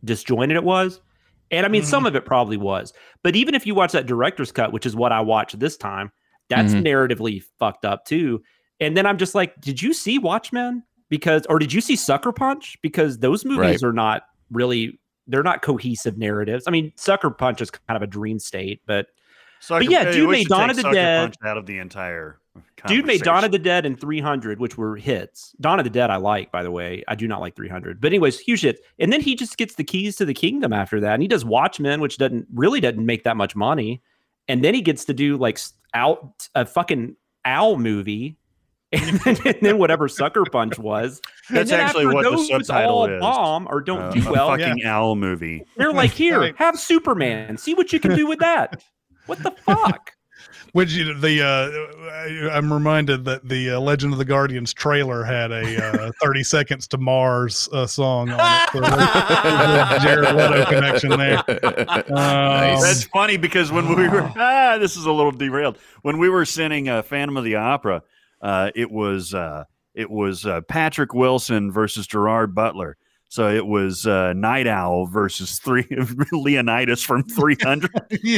[0.04, 1.02] disjointed it was.
[1.52, 2.94] And I mean, some of it probably was.
[3.22, 6.12] But even if you watch that director's cut, which is what I watched this time,
[6.50, 6.84] that's Mhm.
[6.86, 8.42] narratively fucked up too.
[8.80, 10.84] And then I'm just like, did you see Watchmen?
[11.10, 12.78] Because, or did you see Sucker Punch?
[12.82, 13.84] Because those movies Right.
[13.84, 16.66] are not really, they're not cohesive narratives.
[16.68, 19.08] I mean, Sucker Punch is kind of a dream state, but
[19.60, 21.22] Sucker, yeah, hey, dude made Dawn of the Sucker Dead.
[21.22, 22.40] Punch out of the entire.
[22.86, 25.56] Dude made Dawn of the Dead and 300, which were hits.
[25.62, 27.04] Dawn of the Dead, I like, by the way.
[27.08, 28.02] I do not like 300.
[28.02, 28.82] But, anyways, huge hits.
[29.00, 31.14] And then he just gets the keys to the kingdom after that.
[31.14, 34.02] And he does Watchmen, which doesn't really doesn't make that much money.
[34.48, 35.60] And then he gets to do like
[35.94, 37.16] out a fucking
[37.46, 38.38] owl movie.
[39.02, 41.20] And then, and then whatever Sucker Punch was.
[41.50, 43.20] That's actually after what the those subtitle all is.
[43.20, 44.48] bomb or don't Uh, do a well.
[44.50, 45.64] fucking owl movie.
[45.78, 47.58] They're like, here, have Superman.
[47.58, 48.84] See what you can do with that.
[49.26, 50.12] What the fuck?
[50.74, 55.24] Which you the uh, I- I'm reminded that the uh, Legend of the Guardians trailer
[55.24, 58.70] had a uh, 30 seconds to Mars uh, song on it.
[58.74, 61.38] So there's Jared Leto connection there.
[62.12, 65.78] Um, That's funny because when we were ah, this is a little derailed.
[66.02, 68.02] When we were sending uh, Phantom of the Opera,
[68.44, 69.64] uh, it was uh,
[69.96, 72.98] it was uh, Patrick Wilson versus Gerard Butler.
[73.30, 75.88] So it was uh, Night Owl versus three
[76.32, 77.90] Leonidas from 300.
[78.22, 78.38] yeah.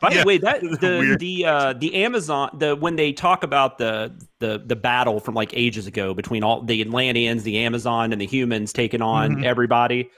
[0.00, 0.20] By Yeah.
[0.20, 1.20] the way, that the Weird.
[1.20, 5.52] the uh, the Amazon the when they talk about the the the battle from like
[5.54, 9.44] ages ago between all the Atlanteans, the Amazon, and the humans taking on Mhm.
[9.44, 10.10] everybody.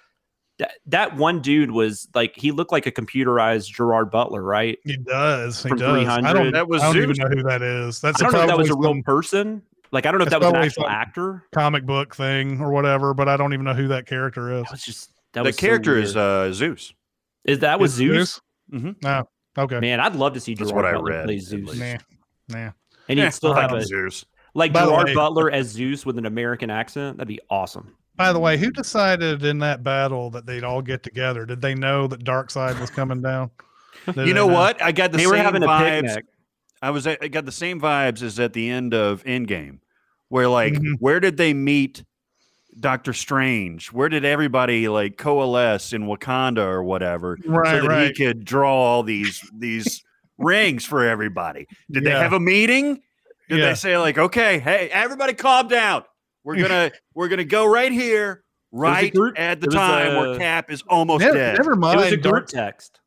[0.59, 4.79] That that one dude was like he looked like a computerized Gerard Butler, right?
[4.85, 5.63] He does.
[5.63, 6.07] He From does.
[6.07, 6.33] I 300.
[6.35, 8.01] don't, That was I don't even know who that is.
[8.01, 9.63] That's I don't know if that was a real some person.
[9.91, 11.45] Like I don't know if that That's was an probably actual actor.
[11.53, 14.63] comic book thing or whatever, but I don't even know who that character is.
[14.65, 16.93] That was just that the was so character is uh, Zeus.
[17.45, 18.41] is that was Is Zeus?
[18.73, 18.95] Mhm.
[19.03, 19.29] No.
[19.59, 19.81] Okay.
[19.81, 22.05] Man, I'd love to see That's Gerard what I Butler read, play Zeus, least.
[22.49, 22.57] Nah.
[22.67, 22.71] Nah.
[23.09, 24.25] and he'd still have a Zeus.
[24.55, 27.17] like By Gerard Butler as Zeus with an American accent.
[27.19, 27.97] That'd be awesome.
[28.17, 31.45] By the way, who decided in that battle that they'd all get together?
[31.47, 33.51] Did they know that Darkseid was coming down?
[34.07, 34.81] Did You they know what?
[34.83, 36.03] I got the they same were having a vibes.
[36.07, 36.25] picnic.
[36.83, 39.79] I was I got the same vibes as at the end of Endgame,
[40.29, 40.95] where like Mhm.
[41.01, 42.05] where did they meet
[42.79, 43.93] Doctor Strange?
[43.93, 48.73] Where did everybody like coalesce in Wakanda or whatever, Right, so that he could draw
[48.75, 50.05] all these these
[50.39, 51.67] rings for everybody?
[51.91, 53.01] Did they have a meeting?
[53.49, 53.69] Did Yeah.
[53.71, 56.05] they say like, okay, hey, everybody, calm down.
[56.45, 60.71] We're gonna we're gonna go right here, right group- at the time a- where Cap
[60.71, 61.57] is almost Never, dead.
[61.57, 61.95] never mind.
[61.95, 62.05] It mind.
[62.05, 63.01] was a group Dark- text.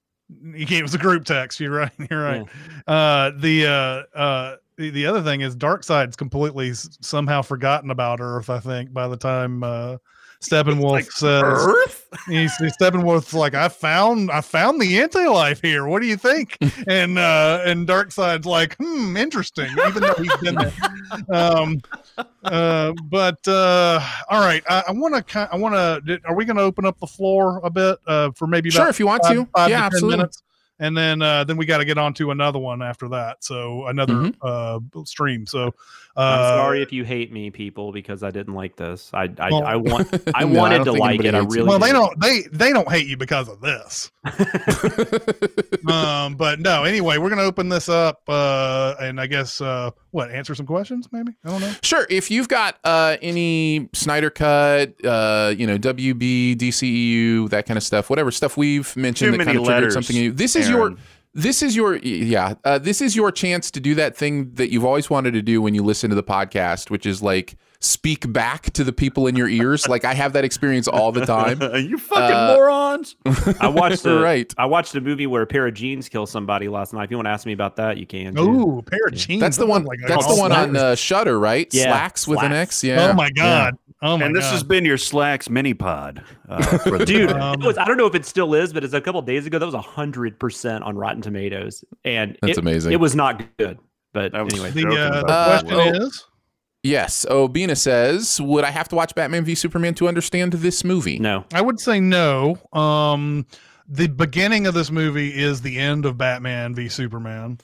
[0.55, 1.59] it was a group text.
[1.59, 1.91] You're right.
[2.09, 2.45] You're right.
[2.87, 8.49] Uh, the uh, uh, the, the other thing is Darkseid's completely somehow forgotten about Earth.
[8.49, 9.63] I think by the time
[10.41, 12.07] uh, Steppenwolf like, says Earth?
[12.27, 15.87] he's Steppenwolf's like I found I found the anti-life here.
[15.87, 16.57] What do you think?
[16.87, 19.69] and uh, and Darkseid's like hmm interesting.
[19.87, 20.73] Even though he's been there.
[21.33, 21.81] Um,
[22.43, 25.49] uh, but uh, all right, I, I want to.
[25.51, 25.73] I want
[26.05, 26.19] to.
[26.25, 28.89] Are we going to open up the floor a bit uh, for maybe Sure, about
[28.89, 29.45] if you want five- to.
[29.55, 30.17] five Yeah, 10 absolutely.
[30.17, 30.43] minutes?
[30.79, 33.43] And then uh, then we got to get on to another one after that.
[33.43, 34.35] So another Mhm.
[34.41, 35.45] uh, stream.
[35.45, 35.67] So
[36.15, 39.11] uh, I'm sorry if you hate me, people, because I didn't like this.
[39.13, 41.35] I I, Well- I want I No, wanted don't to like it.
[41.35, 44.11] I really Well, they don't they they don't hate you because of this.
[45.87, 46.83] um, but no.
[46.83, 51.07] Anyway, we're gonna open this up, uh, and I guess uh, what answer some questions,
[51.11, 51.31] maybe.
[51.45, 51.71] I don't know.
[51.83, 52.07] Sure.
[52.09, 57.83] If you've got uh, any Snyder Cut, uh, you know, WB, DCEU, that kind of
[57.83, 60.31] stuff, whatever stuff we've mentioned Too that many kind of triggered letters, something in you,
[60.31, 60.95] this is your.
[61.33, 62.55] This is your yeah.
[62.63, 65.61] Uh, this is your chance to do that thing that you've always wanted to do
[65.61, 69.35] when you listen to the podcast, which is like speak back to the people in
[69.35, 69.87] your ears.
[69.87, 71.61] like I have that experience all the time.
[71.75, 73.15] you fucking Uh, morons.
[73.61, 74.51] I watched the Right.
[74.57, 77.03] I watched a movie where a pair of jeans kill somebody last night.
[77.05, 78.35] If you want to ask me about that, you can.
[78.35, 78.41] too.
[78.41, 79.39] Ooh, pair of jeans.
[79.41, 79.81] That's the one.
[79.81, 81.67] sounds like That's the all one on uh, Shudder, right?
[81.73, 82.83] Yeah, Slacks with an X.
[82.83, 83.09] Yeah.
[83.09, 83.77] oh my god.
[84.01, 84.25] Oh my God.
[84.27, 84.51] and this god.
[84.53, 88.25] has been your Slacks mini pod, uh, Dude, Um, was, I don't know if it
[88.25, 89.57] still is, but it's a couple days ago.
[89.59, 92.93] That was hundred percent on Rotten Tomatoes, and That's it, amazing.
[92.93, 93.79] It was not good,
[94.13, 96.25] but anyway, the, uh, the question Uh, is
[96.83, 97.25] Yes.
[97.29, 101.45] Obina says, "Would I have to watch Batman v Superman to understand this movie?" no.
[101.53, 102.57] I would say no.
[102.73, 103.45] Um,
[103.89, 107.59] the beginning of this movie is the end of Batman v Superman.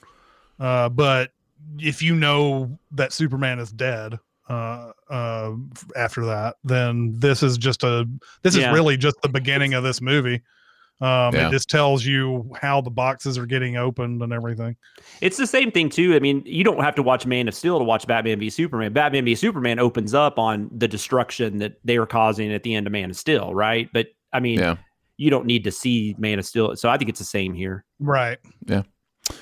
[0.58, 1.30] Uh, but
[1.78, 5.52] if you know that Superman is dead, uh, uh,
[5.96, 8.08] after that, then this is just a
[8.42, 8.68] this Yeah.
[8.70, 10.42] is really just the beginning of this movie.
[11.00, 11.48] Um, Yeah.
[11.48, 14.76] It just tells you how the boxes are getting opened and everything.
[15.20, 16.14] It's the same thing too.
[16.14, 18.92] I mean, you don't have to watch Man of Steel to watch Batman v Superman.
[18.92, 22.86] Batman v Superman opens up on the destruction that they are causing at the end
[22.86, 23.88] of Man of Steel, right?
[23.92, 24.76] But I mean, Yeah.
[25.16, 26.74] you don't need to see Man of Steel.
[26.76, 27.84] So I think it's the same here.
[27.98, 28.38] Right.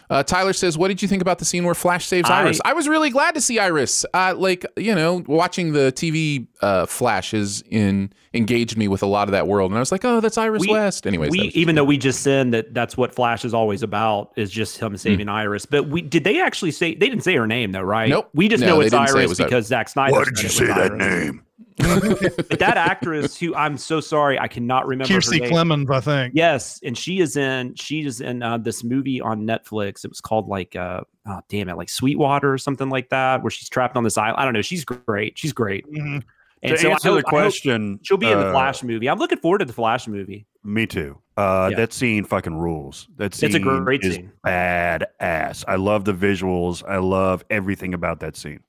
[0.09, 2.61] Uh, Tyler says, "What did you think about the scene where Flash saves I- Iris?"
[2.65, 4.05] I was really glad to see Iris.
[4.15, 9.07] Uh, like you know, watching the TV uh, Flash has in engaged me with a
[9.07, 11.39] lot of that world, and I was like, "Oh, that's Iris We- West." Anyways, we
[11.39, 14.51] that was- even though we just said that that's what Flash is always about is
[14.51, 15.67] just him saving Iris.
[15.67, 18.09] But we did they actually say they didn't say her name though, right?
[18.09, 18.29] Nope.
[18.35, 20.13] We just No, know it's didn't it Iris because Zack Snyder.
[20.13, 20.99] Why did you say that Iris.
[20.99, 21.43] name?
[21.83, 25.13] But that actress who I'm so sorry I cannot remember.
[25.13, 25.49] her Kiersey.
[25.51, 26.35] Clemons, I think.
[26.35, 30.05] Yes, and she is in she is in uh, this movie on Netflix.
[30.05, 33.51] It was called like uh oh damn it, like Sweetwater or something like that, where
[33.51, 34.37] she's trapped on this island.
[34.39, 34.63] I don't know.
[34.63, 35.39] She's great.
[35.39, 35.87] She's great.
[35.93, 36.23] Mhm.
[36.65, 38.85] And to so I answer hope- the I question, she'll be in the uh, Flash
[38.85, 39.09] movie.
[39.09, 40.47] I'm looking forward to the Flash movie.
[40.63, 41.19] Me too.
[41.37, 41.77] Uh, Yeah.
[41.79, 43.09] That scene fucking rules.
[43.17, 44.31] That scene It's a great is scene.
[44.47, 45.65] badass.
[45.67, 46.85] I love the visuals.
[46.89, 48.61] I love everything about that scene.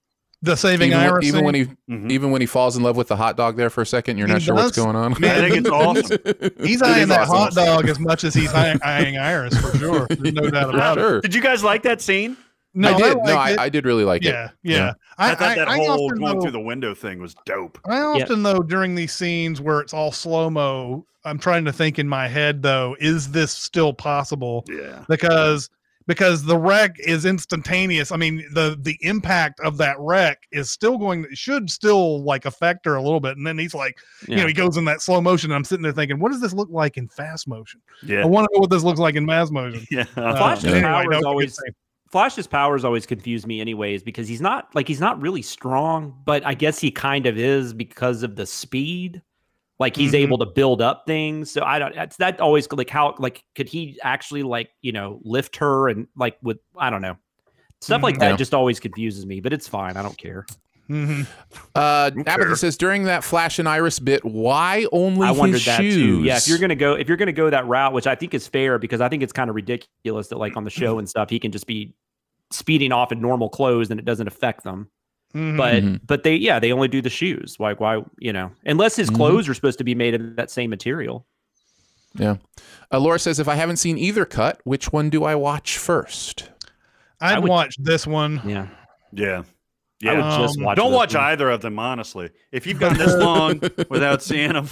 [0.43, 1.25] The saving even, Iris.
[1.25, 1.77] even when scene.
[1.87, 2.11] he Mhm.
[2.11, 4.27] even when he falls in love with the hot dog there for a second, you're
[4.27, 5.15] He not sure what's going on.
[5.19, 6.17] Man, I think it's awesome.
[6.65, 7.35] he's It eyeing that awesome.
[7.37, 10.05] hot dog as much as he's eyeing, eyeing Iris for sure.
[10.09, 11.01] There's no doubt about it.
[11.01, 11.21] sure.
[11.21, 12.35] Did you guys like that scene?
[12.75, 13.17] No, I did.
[13.23, 13.55] no, I.
[13.57, 14.51] I did really like yeah, it.
[14.63, 14.75] yeah.
[14.77, 14.93] Yeah.
[15.17, 17.79] I, thought that whole often, going though- through the window thing was dope.
[17.85, 21.99] I often though during these scenes where it's all slow mo, I'm trying to think
[21.99, 24.65] in my head though, is this still possible?
[24.67, 25.05] Yeah.
[25.07, 25.69] Because
[26.07, 28.11] because the wreck is instantaneous.
[28.11, 32.85] I mean, the the impact of that wreck is still going should still like affect
[32.85, 33.37] her a little bit.
[33.37, 33.97] And then he's like,
[34.27, 35.51] you know, he goes in that slow motion.
[35.51, 37.81] And I'm sitting there thinking, what does this look like in fast motion?
[38.03, 39.85] Yeah, I want to know what this looks like in mass motion.
[39.91, 40.05] Yeah.
[40.15, 41.59] Uh, Flash's but power no, is it's a good always-
[42.09, 46.45] Flash's powers always confuse me, anyways, because he's not like he's not really strong, but
[46.45, 49.21] I guess he kind of is because of the speed.
[49.83, 50.19] Like he's Mhm.
[50.23, 51.51] able to build up things.
[51.51, 51.93] So I don't.
[51.93, 56.07] That's that always like how like could he actually like you know lift her and
[56.15, 57.17] like with I don't know
[57.81, 58.19] stuff like Mhm.
[58.19, 59.41] that just always confuses me.
[59.41, 59.97] But it's fine.
[59.97, 60.45] I don't care.
[60.89, 61.27] Mhm.
[61.75, 62.55] Uh, Don't Abathur care.
[62.55, 65.95] says during that Flash and Iris bit, why only I wondered his that shoes?
[65.95, 66.23] too.
[66.23, 68.47] Yeah, if you're gonna go if you're gonna go that route, which I think is
[68.47, 71.29] fair because I think it's kind of ridiculous that like on the show and stuff
[71.29, 71.93] he can just be
[72.51, 74.87] speeding off in normal clothes and it doesn't affect them.
[75.35, 75.57] Mhm.
[75.57, 75.99] but Mhm.
[76.05, 79.15] but they yeah they only do the shoes like why you know unless his Mhm.
[79.15, 81.25] clothes are supposed to be made of that same material
[82.15, 82.35] Yeah.
[82.91, 86.51] Uh, Laura says, if I haven't seen either cut, which one do I watch first?
[87.19, 88.39] I'd would- watch this one.
[88.45, 88.67] Yeah.
[89.11, 89.41] Yeah.
[90.05, 90.37] I would Yeah.
[90.37, 90.75] just Um, watch.
[90.77, 91.23] Don't watch one.
[91.23, 92.29] either of them, honestly.
[92.51, 93.59] If you've gone this long
[93.89, 94.67] without seeing them,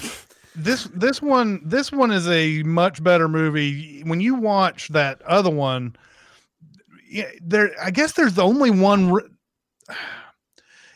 [0.55, 4.03] This this one this one is a much better movie.
[4.05, 5.95] When you watch that other one,
[7.09, 9.12] yeah, there I guess there's only one.
[9.12, 9.24] Re-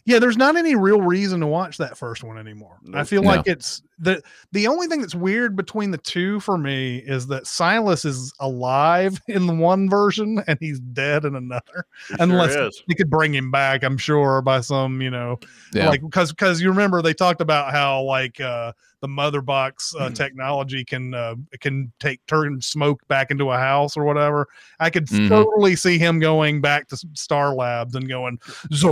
[0.06, 2.78] yeah, there's not any real reason to watch that first one anymore.
[2.94, 3.30] I feel No.
[3.30, 4.22] like it's the
[4.52, 9.20] the only thing that's weird between the two for me is that Silas is alive
[9.28, 11.86] in the one version and he's dead in another.
[12.12, 12.84] it Unless sure is.
[12.88, 15.40] you could bring him back, I'm sure by some you know
[15.74, 15.90] Yeah.
[15.90, 20.10] like because because you remember they talked about how like uh the mother box uh,
[20.10, 24.48] technology can uh, can take turn smoke back into a house or whatever
[24.80, 25.30] i could Mhm.
[25.30, 28.40] totally see him going back to star labs and going
[28.74, 28.90] zo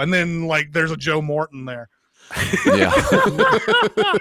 [0.00, 1.90] and then like there's a joe morton there
[2.66, 2.92] yeah.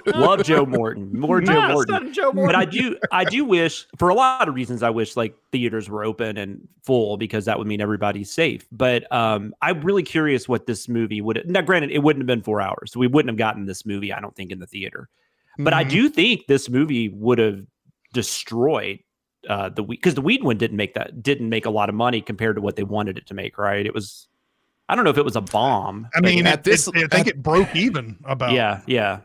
[0.20, 1.18] Love Joe Morton.
[1.18, 2.06] More Joe Nah, it's Morton.
[2.06, 5.16] not Joe But I do, I do wish, for a lot of reasons, I wish
[5.16, 8.66] like theaters were open and full because that would mean everybody's safe.
[8.72, 11.44] But um, I'm really curious what this movie would.
[11.50, 14.12] Now, granted, it wouldn't have been four hours, so we wouldn't have gotten this movie.
[14.14, 15.10] I don't think in the theater.
[15.58, 15.90] But I Mhm.
[15.90, 17.62] do think this movie would have
[18.14, 19.00] destroyed
[19.50, 22.22] uh, the because the Weed one didn't make that didn't make a lot of money
[22.22, 23.58] compared to what they wanted it to make.
[23.58, 23.86] Right?
[23.86, 24.28] It was.
[24.92, 26.08] I don't know if it was a bomb.
[26.14, 29.20] i mean at it, this- it- i think at- it broke even about yeah, yeah.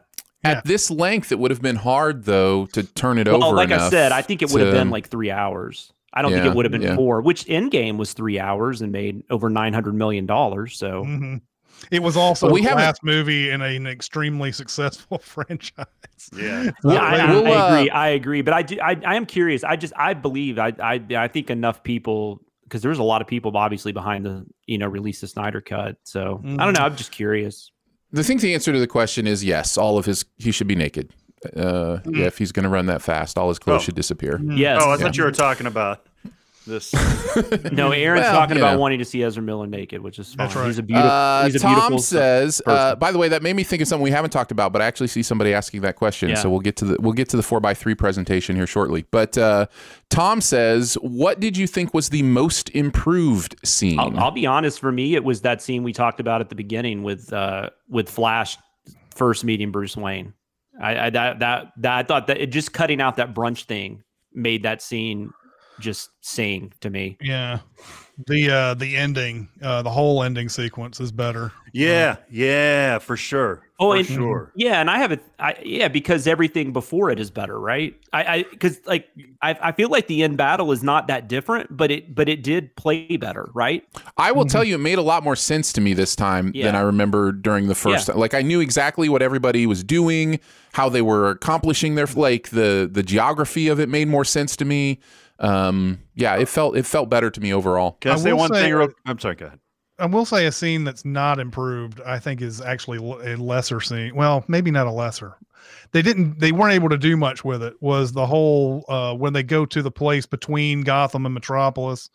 [0.44, 3.56] At this length, it would have been hard though to turn it Well, over.
[3.56, 5.92] like I said, I think it would have been like three hours.
[6.12, 6.94] I don't think it would have been yeah.
[6.94, 10.76] four, which Endgame was three hours and made over nine hundred million dollars.
[10.78, 11.40] So Mhm.
[11.90, 15.86] it was also But we the haven't- last movie in an extremely successful franchise
[16.36, 16.70] Yeah.
[16.84, 17.90] Well, yeah, I, we'll, I uh, agree.
[17.90, 18.78] I agree, but I do.
[18.80, 19.64] I, I am curious.
[19.64, 20.60] I just I believe.
[20.60, 24.44] I I I think enough people because there's a lot of people obviously behind the
[24.66, 25.96] you know release the Snyder cut.
[26.04, 26.84] So I don't know.
[26.84, 27.70] I'm just curious.
[28.16, 29.76] I think the answer to the question is yes.
[29.78, 31.12] All of his he should be naked.
[31.56, 32.14] Uh, Hmm.
[32.16, 33.84] yeah, if he's going to run that fast, all his clothes Oh.
[33.84, 34.40] should disappear.
[34.42, 34.80] Yes.
[34.84, 36.05] Oh, I thought you were talking about
[36.66, 36.92] this.
[37.72, 38.80] no, Aaron's Well, talking about know.
[38.80, 40.46] wanting to see Ezra Miller naked, which is fine.
[40.46, 40.66] That's right.
[40.66, 41.10] He's a beautiful.
[41.10, 42.60] Uh, he's a Tom beautiful says.
[42.66, 44.82] Uh, by the way, that made me think of something we haven't talked about, but
[44.82, 46.28] I actually see somebody asking that question.
[46.28, 46.34] Yeah.
[46.34, 49.06] So we'll get to the we'll get to the four x three presentation here shortly.
[49.10, 49.66] But uh,
[50.10, 54.80] Tom says, "What did you think was the most improved scene?" I'll, I'll be honest.
[54.80, 58.10] For me, it was that scene we talked about at the beginning with uh, with
[58.10, 58.58] Flash
[59.14, 60.34] first meeting Bruce Wayne.
[60.80, 64.02] I, I that that that I thought that it just cutting out that brunch thing
[64.34, 65.32] made that scene
[65.80, 67.16] just sing to me.
[67.20, 67.60] Yeah.
[68.28, 71.52] The uh the ending, uh the whole ending sequence is better.
[71.74, 73.62] Yeah, yeah, for sure.
[73.78, 74.52] Oh, for and- sure.
[74.56, 75.22] Yeah, and I have it.
[75.38, 77.94] I, yeah, because everything before it is better, right?
[78.14, 79.06] I, I, because like
[79.42, 82.42] I, I feel like the end battle is not that different, but it, but it
[82.42, 83.86] did play better, right?
[84.16, 86.62] I will tell you, it made a lot more sense to me this time than
[86.62, 86.76] Mm-hmm.
[86.76, 88.08] I remember during the first.
[88.08, 90.40] Like I knew exactly what everybody was doing,
[90.72, 94.64] how they were accomplishing their like the the geography of it made more sense to
[94.64, 95.00] me.
[95.38, 97.98] Um, yeah, it felt it felt better to me overall.
[98.00, 98.74] Can I, I say one say- thing?
[98.74, 99.34] Real, I'm sorry.
[99.36, 99.60] Go ahead.
[99.98, 104.14] I will say a scene that's not improved, I think is actually a lesser scene.
[104.14, 105.36] Well, maybe not a lesser.
[105.92, 109.32] They didn't they weren't able to do much with it was the whole uh when
[109.32, 112.10] they go to the place between Gotham and Metropolis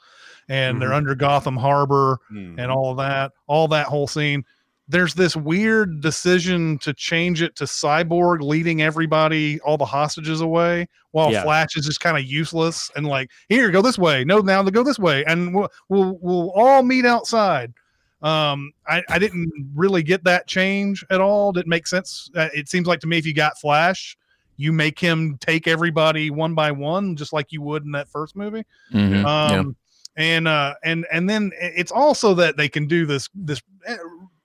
[0.47, 0.95] and they're Mhm.
[0.95, 2.55] under Gotham Harbor Hmm.
[2.59, 4.43] and all of that, all that whole scene.
[4.91, 10.87] There's this weird decision to change it to Cyborg leading everybody, all the hostages away,
[11.11, 11.43] while Yeah.
[11.43, 14.25] Flash is just kind of useless and like, here, go this way.
[14.25, 17.73] No, now they go this way, and we'll we'll, we'll all meet outside.
[18.21, 21.53] Um, I, I didn't really get that change at all.
[21.53, 22.29] Didn't make sense.
[22.35, 24.17] Uh, it seems like to me, if you got Flash,
[24.57, 28.35] you make him take everybody one by one, just like you would in that first
[28.35, 28.63] movie
[28.93, 29.45] Mhm, yeah.
[29.59, 29.75] um
[30.17, 33.95] and uh and and then it's also that they can do this this eh,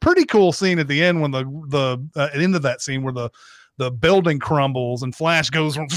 [0.07, 3.13] pretty cool scene at the end when the the uh, end of that scene where
[3.13, 3.29] the
[3.79, 5.91] the building crumbles and flash goes and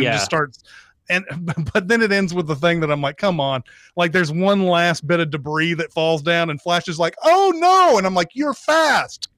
[0.00, 0.12] Yeah.
[0.12, 0.62] just starts
[1.10, 1.24] and
[1.72, 3.64] but then it ends with the thing that i'm like come on
[3.96, 7.52] like there's one last bit of debris that falls down and flash is like oh
[7.56, 9.28] no and i'm like you're fast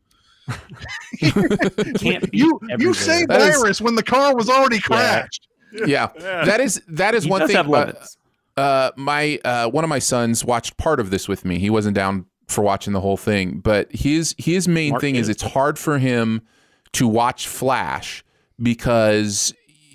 [1.18, 2.94] Can't you you everywhere.
[2.94, 5.48] saved That is- iris when the car was already crashed
[5.86, 7.56] yeah, that is that is He one thing.
[7.56, 7.96] have about-
[8.56, 11.58] uh, my uh, one of my sons watched part of this with me.
[11.58, 15.28] He wasn't down for watching the whole thing, but his his main Mark thing is
[15.28, 16.42] it's hard for him
[16.92, 18.22] to watch Flash
[18.62, 19.54] because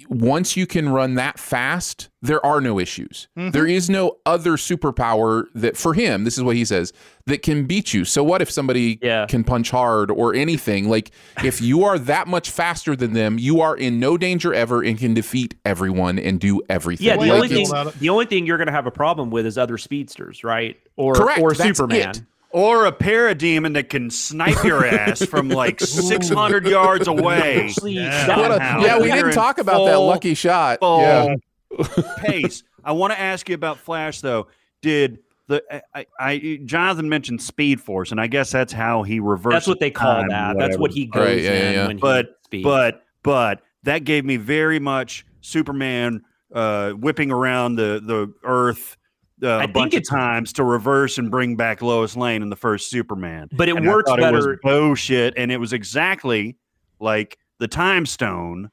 [0.10, 3.28] once you can run that fast, there are no issues.
[3.38, 3.52] Mm-hmm.
[3.52, 6.92] There is no other superpower that for him, this is what he says,
[7.28, 8.06] that can beat you.
[8.06, 9.28] So what if somebody Yeah.
[9.28, 10.90] can punch hard or anything?
[10.90, 11.12] Like
[11.44, 14.98] if you are that much faster than them, you are in no danger ever and
[14.98, 17.06] can defeat everyone and do everything.
[17.06, 17.68] Yeah, the I only thing
[18.00, 20.76] the only thing you're going to have a problem with is other speedsters, right?
[20.96, 22.10] Or Correct, or Superman.
[22.10, 22.22] it.
[22.52, 27.64] Or a parademon that can snipe your ass from like 600 yards away.
[27.66, 28.26] Actually, Yeah.
[28.56, 30.80] a- yeah, we didn't talk about that lucky shot.
[30.80, 31.36] full Yeah.
[32.18, 32.64] pace.
[32.84, 34.48] I want to ask you about Flash though.
[34.82, 39.54] Did the I, I Jonathan mentioned Speed Force, and I guess that's how he reversed.
[39.54, 40.56] That's what they call time, that.
[40.56, 40.60] whatever.
[40.72, 41.88] That's what he goes Right, yeah, yeah, in yeah.
[41.88, 46.22] when But he but but that gave me very much Superman
[46.54, 48.98] uh, whipping around the the Earth
[49.44, 52.50] uh, I a think bunch of times to reverse and bring back Lois Lane in
[52.50, 53.48] the first Superman.
[53.54, 56.58] but it And I works thought It was bullshit, and it was exactly
[57.00, 58.70] like the Time Stone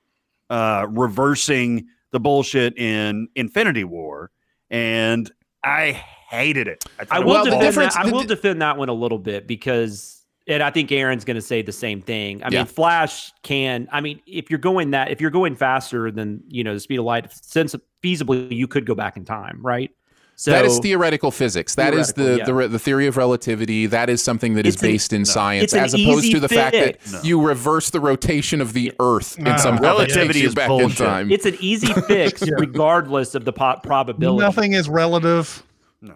[0.51, 4.31] uh, reversing the bullshit in Infinity War,
[4.71, 5.31] and
[5.65, 5.93] I
[6.31, 6.85] hated it.
[6.99, 7.97] thought I will Well, defend that.
[7.97, 11.35] I will di- defend that one a little bit because, and I think Aaron's going
[11.37, 12.43] to say the same thing.
[12.43, 12.61] I Yeah.
[12.61, 13.89] mean, Flash can.
[13.93, 16.99] I mean, if you're going that, if you're going faster than you know the speed
[17.01, 19.91] of light, since feasibly you could go back in time, right?
[20.39, 21.75] So that is theoretical physics.
[21.77, 23.87] That is the, Theoretical, the the theory of relativity.
[23.87, 26.49] That is something that is It's an- based in science, It's as opposed to the
[26.49, 27.25] fact that fix.
[27.25, 29.51] you reverse the rotation of the Earth No.
[29.53, 31.01] and somehow Relativity takes is back bullshit.
[31.01, 31.31] in time.
[31.33, 32.55] it's an easy fix Yeah.
[32.59, 34.39] regardless of the po- probability.
[34.45, 35.63] Nothing is relative.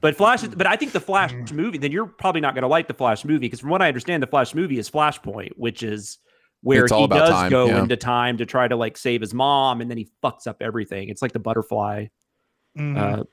[0.00, 1.52] But Flash, is- but I think the Flash Mm.
[1.52, 1.78] movie.
[1.78, 4.22] Then you're probably not going to like the Flash movie because from what I understand,
[4.22, 6.18] the Flash movie is Flashpoint, which is
[6.60, 7.80] where all he about does time, go yeah.
[7.82, 11.08] into time to try to like save his mom, and then he fucks up everything.
[11.08, 12.06] It's like the butterfly.
[12.78, 12.96] Mhm.
[13.20, 13.24] Uh,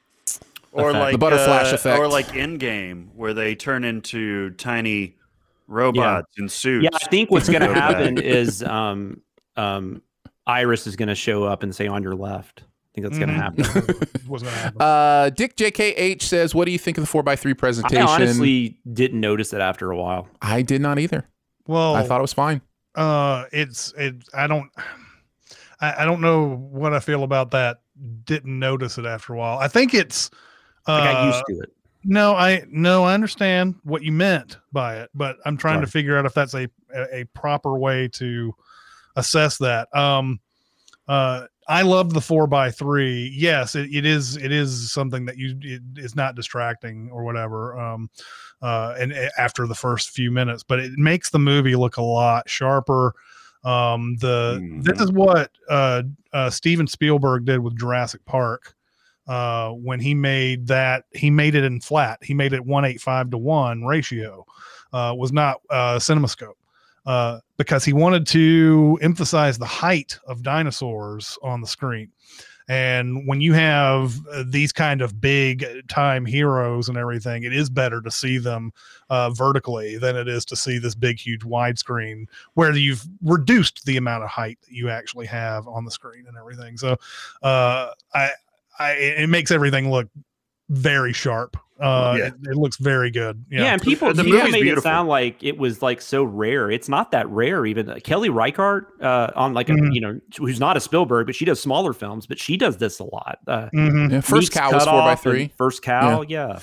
[0.73, 1.01] or effect.
[1.03, 1.99] like The Butterflash uh, effect.
[1.99, 5.15] or like Endgame, where they turn into tiny
[5.67, 6.83] robots in suits.
[6.83, 9.21] yeah, I think what's going to happen is um,
[9.57, 10.01] um,
[10.47, 12.63] Iris is going to show up and say on your left.
[12.63, 14.07] I think that's going to happen.
[14.27, 14.81] was gonna happen.
[14.81, 18.05] Uh, Dick JKH says, "What do you think of the four x three I presentation?"
[18.05, 20.27] honestly didn't notice it after a while.
[20.41, 21.25] I did not either.
[21.67, 22.59] well, I thought it was fine.
[22.95, 24.15] uh, it's it.
[24.33, 24.69] I don't.
[25.79, 27.79] I, I don't know what I feel about that.
[28.25, 29.59] Didn't notice it after a while.
[29.59, 30.29] I think it's.
[30.87, 31.69] Uh, I got used to it.
[32.03, 35.85] No, I no, I understand what you meant by it, but I'm trying Sorry.
[35.85, 38.55] to figure out if that's a a, proper way to
[39.15, 39.95] assess that.
[39.95, 40.39] Um,
[41.07, 43.31] uh, I love the four by three.
[43.35, 44.35] Yes, it, it is.
[44.35, 47.79] It is something that you it is not distracting or whatever.
[47.79, 48.09] Um,
[48.61, 52.49] uh, and after the first few minutes, but it makes the movie look a lot
[52.49, 53.13] sharper.
[53.63, 55.03] Um, the this Mhm.
[55.03, 56.03] is what uh,
[56.33, 58.73] uh, Steven Spielberg did with Jurassic Park
[59.27, 63.37] uh, when he made that he made it in flat he made it 185 to
[63.37, 64.43] 1 ratio
[64.93, 66.53] uh, was not uh, cinemascope
[67.05, 72.09] uh, because he wanted to emphasize the height of dinosaurs on the screen
[72.71, 77.69] and when you have uh, these kind of big time heroes and everything it is
[77.69, 78.71] better to see them
[79.09, 83.97] uh, vertically than it is to see this big huge widescreen where you've reduced the
[83.97, 86.95] amount of height that you actually have on the screen and everything so
[87.43, 88.29] uh, i
[88.79, 90.07] I, it makes everything look
[90.69, 91.57] very sharp.
[91.81, 92.25] Uh, Yeah.
[92.27, 93.43] it, it looks very good.
[93.49, 93.73] Yeah, Yeah.
[93.73, 94.79] and people, The people made beautiful.
[94.79, 96.69] it sound like it was like so rare.
[96.69, 97.65] It's not that rare.
[97.65, 99.93] Even Kelly Reichardt uh, on like a Mhm.
[99.93, 102.99] you know who's not a Spielberg, but she does smaller films, but she does this
[102.99, 103.39] a lot.
[103.47, 104.11] Uh, Mhm.
[104.11, 105.51] Yeah, first cow was four by three.
[105.57, 106.59] First cow, yeah.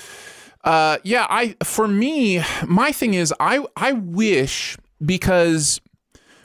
[0.64, 5.80] Uh, yeah, I for me, my thing is I I wish because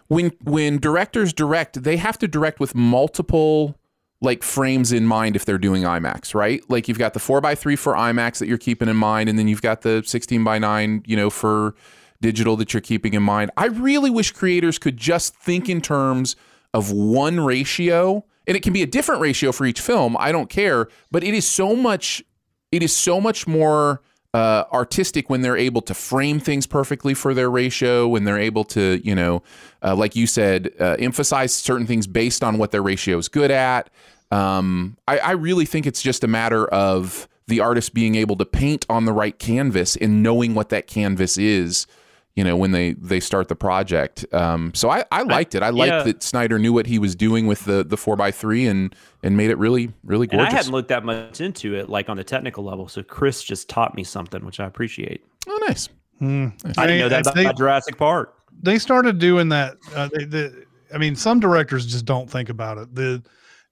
[0.07, 3.75] when when directors direct, they have to direct with multiple
[4.23, 6.63] like frames in mind if they're doing IMAX, right?
[6.69, 9.37] Like you've got the four by three for IMAX that you're keeping in mind, and
[9.37, 11.75] then you've got the sixteen by nine, you know, for
[12.21, 13.51] digital that you're keeping in mind.
[13.57, 16.37] I really wish creators could just think in terms
[16.73, 20.15] of one ratio, and it can be a different ratio for each film.
[20.17, 22.23] I don't care, but it is so much
[22.71, 24.01] it is so much more
[24.33, 28.63] uh, artistic when they're able to frame things perfectly for their ratio, when they're able
[28.63, 29.43] to, you know,
[29.83, 33.51] uh, like you said, uh, emphasize certain things based on what their ratio is good
[33.51, 33.91] at.
[34.31, 38.45] Um, I, I really think it's just a matter of the artist being able to
[38.45, 41.87] paint on the right canvas and knowing what that canvas is.
[42.35, 44.25] You know, when they they start the project.
[44.33, 45.61] Um, so I, I liked it.
[45.61, 46.01] I liked yeah.
[46.01, 49.37] that Snyder knew what he was doing with the the four x three and and
[49.37, 52.23] made it really really And I hadn't looked that much into it, like on the
[52.23, 52.87] technical level.
[52.87, 55.23] So Chris just taught me something, which I appreciate.
[55.47, 55.89] oh, nice.
[56.17, 56.47] Hmm.
[56.75, 58.33] I didn't know that about, they- Jurassic Park.
[58.63, 59.77] they started doing that.
[59.93, 60.49] Uh, they, they,
[60.91, 62.95] I mean, some directors just don't think about it.
[62.95, 63.21] The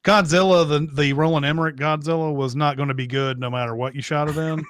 [0.03, 3.93] Godzilla, the the Roland Emmerich Godzilla, was not going to be good no matter what
[3.93, 4.65] you shot it in.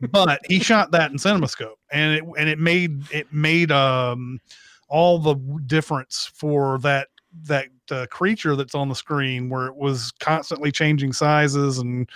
[0.10, 4.40] but he shot that in CinemaScope, and it and it made it made um
[4.88, 5.34] all the
[5.66, 7.08] difference for that
[7.44, 12.08] that uh, creature that's on the screen, where it was constantly changing sizes and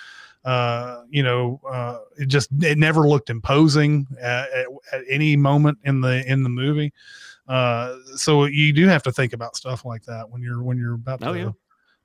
[0.45, 5.79] uh you know uh it just it never looked imposing at, at, at any moment
[5.85, 6.93] in the in the movie
[7.47, 10.95] uh so you do have to think about stuff like that when you're when you're
[10.95, 11.53] about to Oh, yeah.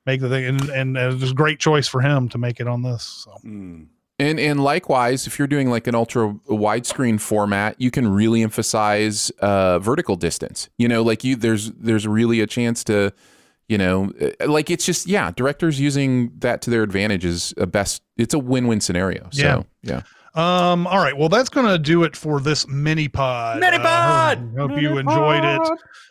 [0.07, 2.67] Make the thing and and it was a great choice for him to make it
[2.67, 3.87] on this so Mm.
[4.19, 9.29] And and likewise, if you're doing like an ultra widescreen format, you can really emphasize
[9.41, 10.69] uh, vertical distance.
[10.79, 13.13] You know, like you there's there's really a chance to,
[13.67, 17.67] You know, uh, like it's just yeah, directors using that to their advantage is a
[17.67, 18.01] best.
[18.17, 19.27] It's a win-win scenario.
[19.31, 19.61] So Yeah.
[19.83, 20.01] yeah.
[20.35, 21.15] Um, all right.
[21.17, 23.59] Well, that's going to do it for this mini pod.
[23.59, 24.37] Mini Uh, pod!
[24.57, 25.61] hope hope you enjoyed it.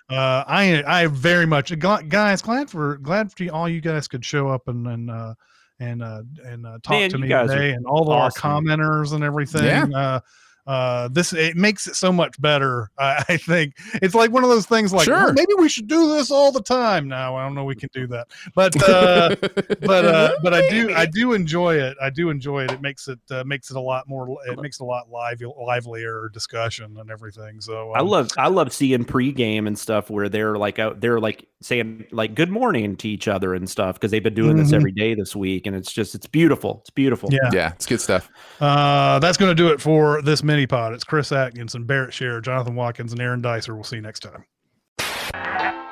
[0.08, 4.06] Uh, I I very much gl- guys glad for glad for you, all you guys
[4.08, 5.34] could show up and and uh,
[5.80, 8.50] and uh, and uh, talk Man, to me today and all of awesome.
[8.50, 9.64] our commenters and everything.
[9.64, 9.86] Yeah.
[9.94, 10.20] Uh,
[10.66, 12.90] uh, this it makes it so much better.
[12.98, 14.92] I, I think it's like one of those things.
[14.92, 15.14] Like Sure.
[15.26, 17.08] well, maybe we should do this all the time.
[17.08, 19.36] Now I don't know we can do that, but uh,
[19.80, 21.96] but uh, but I do I do enjoy it.
[22.02, 22.72] I do enjoy it.
[22.72, 24.36] It makes it uh, makes it a lot more.
[24.46, 27.60] It makes it a lot live, livelier discussion and everything.
[27.60, 31.20] So I um, love I love seeing pregame and stuff where they're like out they're
[31.20, 34.70] like saying like good morning to each other and stuff because they've been doing this
[34.70, 34.74] Mhm.
[34.76, 36.78] every day this week and it's just it's beautiful.
[36.82, 37.28] It's beautiful.
[37.32, 37.50] Yeah.
[37.52, 38.28] yeah, it's good stuff.
[38.60, 40.94] Uh, that's going to do it for this mini pod.
[40.94, 43.74] It's Chris Atkinson, Barrett Scherer, Jonathan Watkins, and Aaron Dicer.
[43.74, 44.46] We'll see you next time.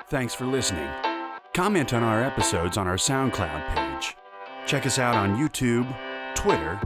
[0.09, 0.89] Thanks for listening.
[1.53, 4.16] Comment on our episodes on our SoundCloud page.
[4.66, 5.86] Check us out on YouTube,
[6.35, 6.81] Twitter,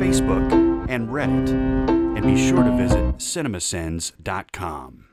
[0.00, 1.50] Facebook, and Reddit.
[2.16, 5.09] And be sure to visit cinemasins.com.